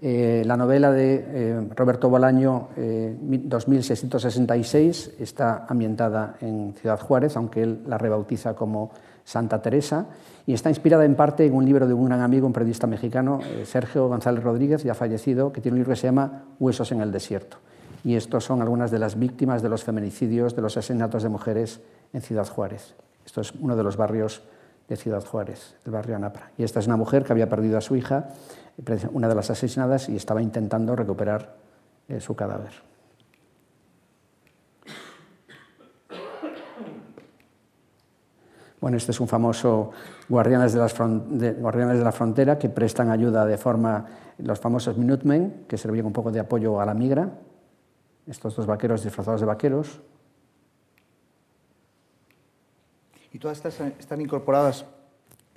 [0.00, 7.62] Eh, la novela de eh, Roberto Bolaño, 2666, eh, está ambientada en Ciudad Juárez, aunque
[7.62, 8.92] él la rebautiza como
[9.28, 10.06] Santa Teresa,
[10.46, 13.40] y está inspirada en parte en un libro de un gran amigo, un periodista mexicano,
[13.66, 17.12] Sergio González Rodríguez, ya fallecido, que tiene un libro que se llama Huesos en el
[17.12, 17.58] desierto.
[18.04, 21.82] Y estos son algunas de las víctimas de los feminicidios, de los asesinatos de mujeres
[22.14, 22.94] en Ciudad Juárez.
[23.26, 24.44] Esto es uno de los barrios
[24.88, 26.50] de Ciudad Juárez, el barrio Anapra.
[26.56, 28.30] Y esta es una mujer que había perdido a su hija
[29.12, 31.56] una de las asesinadas y estaba intentando recuperar
[32.08, 32.72] eh, su cadáver.
[38.80, 39.90] Bueno, este es un famoso
[40.28, 44.06] guardianes de, las guardianes de la frontera que prestan ayuda de forma,
[44.38, 47.30] los famosos Minutemen, que servían un poco de apoyo a la migra,
[48.26, 50.00] estos dos vaqueros disfrazados de vaqueros.
[53.32, 54.84] ¿Y todas estas están incorporadas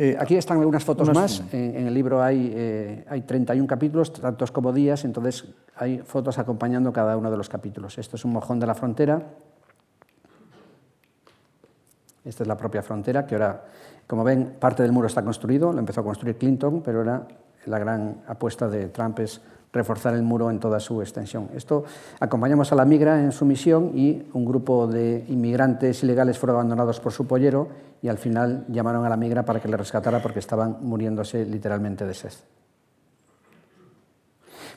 [0.01, 1.43] eh, aquí están algunas fotos más.
[1.51, 5.45] En, el libro hay, eh, hay 31 capítulos, tantos como días, entonces
[5.75, 7.99] hay fotos acompañando cada uno de los capítulos.
[7.99, 9.21] Esto es un mojón de la frontera.
[12.23, 13.63] Esta es la propia frontera, que ahora,
[14.07, 17.27] como ven, parte del muro está construido, lo empezó a construir Clinton, pero era
[17.65, 19.41] la gran apuesta de Trump es
[19.73, 21.49] reforzar el muro en toda su extensión.
[21.55, 21.85] Esto
[22.19, 26.99] acompañamos a la migra en su misión y un grupo de inmigrantes ilegales fueron abandonados
[26.99, 27.69] por su pollero
[28.01, 32.05] y al final llamaron a la migra para que le rescatara porque estaban muriéndose literalmente
[32.05, 32.31] de sed.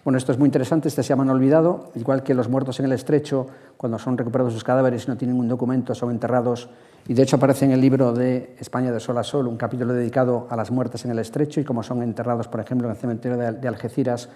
[0.05, 2.93] Bueno, esto es muy interesante, este se llama olvidado, igual que los muertos en el
[2.93, 3.47] estrecho,
[3.79, 6.69] cuando son recuperados sus cadáveres y no tienen un documento, son enterrados,
[7.09, 9.95] y de hecho aparece en el libro de España de Sol a Sol un capítulo
[9.95, 13.01] dedicado a las muertes en el estrecho y cómo son enterrados, por ejemplo, en el
[13.01, 14.29] cementerio de Algeciras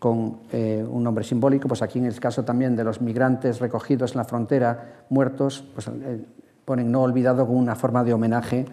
[0.00, 4.12] con eh, un nombre simbólico, pues aquí en el caso también de los migrantes recogidos
[4.12, 6.24] en la frontera, muertos, pues eh,
[6.64, 8.66] ponen no olvidado como una forma de homenaje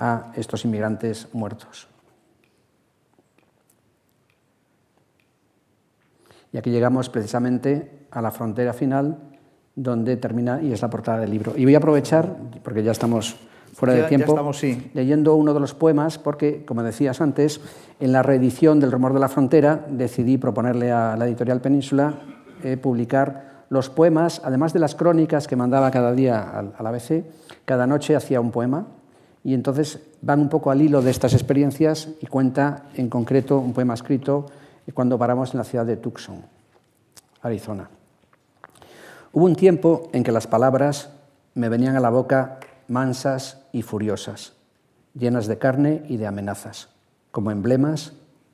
[0.00, 1.91] a estos inmigrantes muertos.
[6.52, 9.18] Y aquí llegamos precisamente a la frontera final,
[9.74, 11.54] donde termina y es la portada del libro.
[11.56, 13.36] Y voy a aprovechar, porque ya estamos
[13.72, 14.52] fuera de tiempo,
[14.92, 17.60] leyendo uno de los poemas, porque, como decías antes,
[18.00, 22.14] en la reedición del Rumor de la Frontera decidí proponerle a la editorial Península
[22.62, 27.24] eh, publicar los poemas, además de las crónicas que mandaba cada día al, al ABC,
[27.64, 28.86] cada noche hacía un poema,
[29.42, 33.72] y entonces van un poco al hilo de estas experiencias y cuenta en concreto un
[33.72, 34.46] poema escrito
[34.90, 36.44] cuando paramos en la ciudad de Tucson,
[37.42, 37.88] Arizona.
[39.32, 41.10] Hubo un tiempo en que las palabras
[41.54, 42.58] me venían a la boca
[42.88, 44.54] mansas y furiosas,
[45.14, 46.88] llenas de carne y de amenazas,
[47.30, 48.12] como emblemas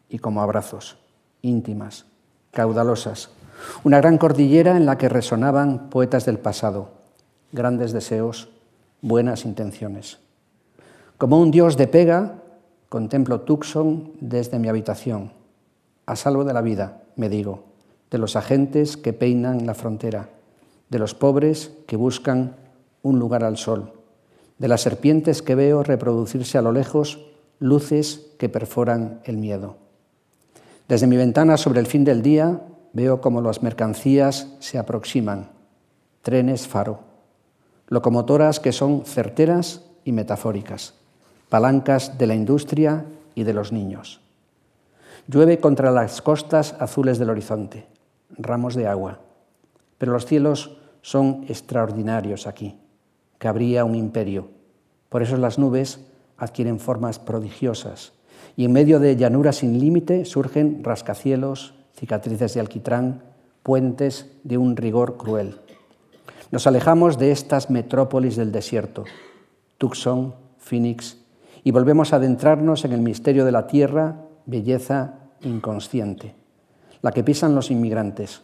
[0.09, 0.99] y como abrazos,
[1.43, 2.05] íntimas,
[2.53, 3.31] caudalosas,
[3.83, 6.91] una gran cordillera en la que resonaban poetas del pasado,
[7.53, 8.51] grandes deseos,
[9.01, 10.19] buenas intenciones.
[11.17, 12.35] Como un dios de pega,
[12.89, 15.33] contemplo Tucson desde mi habitación,
[16.09, 17.65] a salvo de la vida, me digo,
[18.11, 20.31] de los agentes que peinan la frontera,
[20.89, 22.57] de los pobres que buscan
[23.03, 23.93] un lugar al sol,
[24.57, 27.27] de las serpientes que veo reproducirse a lo lejos,
[27.61, 29.77] luces que perforan el miedo.
[30.89, 32.63] Desde mi ventana sobre el fin del día
[32.95, 35.51] veo como las mercancías se aproximan,
[36.23, 37.01] trenes faro,
[37.89, 40.95] locomotoras que son certeras y metafóricas,
[41.51, 43.05] palancas de la industria
[43.35, 44.23] y de los niños.
[45.29, 47.87] Llueve contra las costas azules del horizonte,
[48.31, 49.21] ramos de agua,
[49.97, 52.77] pero los cielos son extraordinarios aquí
[53.39, 54.49] cabría un imperio.
[55.09, 56.01] Por eso las nubes
[56.37, 58.13] adquieren formas prodigiosas
[58.57, 63.23] y en medio de llanuras sin límite surgen rascacielos, cicatrices de alquitrán,
[63.63, 65.61] puentes de un rigor cruel.
[66.51, 69.05] Nos alejamos de estas metrópolis del desierto,
[69.79, 71.19] Tucson, Phoenix,
[71.63, 76.35] y volvemos a adentrarnos en el misterio de la tierra, belleza inconsciente,
[77.03, 78.41] la que pisan los inmigrantes,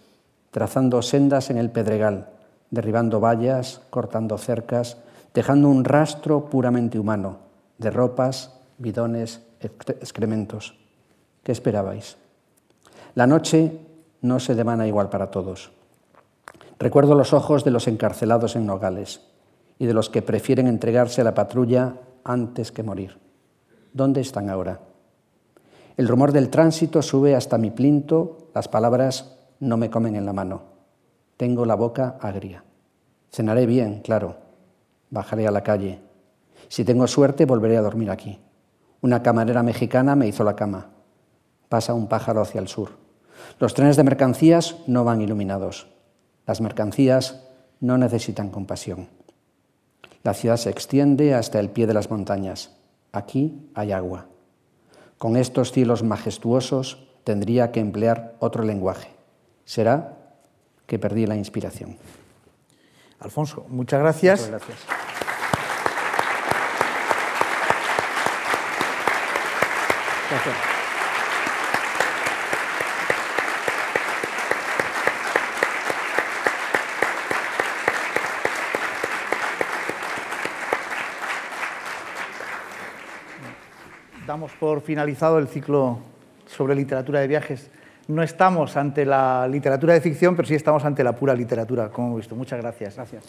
[0.50, 2.28] trazando sendas en el pedregal,
[2.70, 4.98] derribando vallas, cortando cercas,
[5.32, 7.38] dejando un rastro puramente humano
[7.78, 10.78] de ropas, bidones, excrementos.
[11.42, 12.18] ¿Qué esperabais?
[13.14, 13.80] La noche
[14.20, 15.72] no se demana igual para todos.
[16.78, 19.22] Recuerdo los ojos de los encarcelados en Nogales
[19.78, 21.94] y de los que prefieren entregarse a la patrulla
[22.24, 23.18] antes que morir.
[23.92, 24.80] ¿Dónde están ahora?
[25.96, 30.32] El rumor del tránsito sube hasta mi plinto, las palabras no me comen en la
[30.32, 30.62] mano.
[31.36, 32.64] Tengo la boca agria.
[33.30, 34.36] Cenaré bien, claro.
[35.10, 36.00] Bajaré a la calle.
[36.68, 38.40] Si tengo suerte, volveré a dormir aquí.
[39.00, 40.90] Una camarera mexicana me hizo la cama.
[41.68, 42.90] Pasa un pájaro hacia el sur.
[43.60, 45.86] Los trenes de mercancías no van iluminados.
[46.46, 47.44] Las mercancías
[47.80, 49.08] no necesitan compasión.
[50.22, 52.76] La ciudad se extiende hasta el pie de las montañas.
[53.12, 54.26] Aquí hay agua.
[55.18, 59.10] Con estos cielos majestuosos tendría que emplear otro lenguaje.
[59.64, 60.18] Será
[60.86, 61.96] que perdí la inspiración.
[63.20, 64.40] Alfonso, muchas gracias.
[64.40, 64.78] Muchas gracias.
[70.30, 70.74] gracias.
[84.26, 85.98] Damos por finalizado el ciclo
[86.46, 87.70] sobre literatura de viajes
[88.08, 92.08] no estamos ante la literatura de ficción, pero sí estamos ante la pura literatura, como
[92.08, 92.34] hemos visto.
[92.34, 92.96] Muchas gracias.
[92.96, 93.24] Gracias.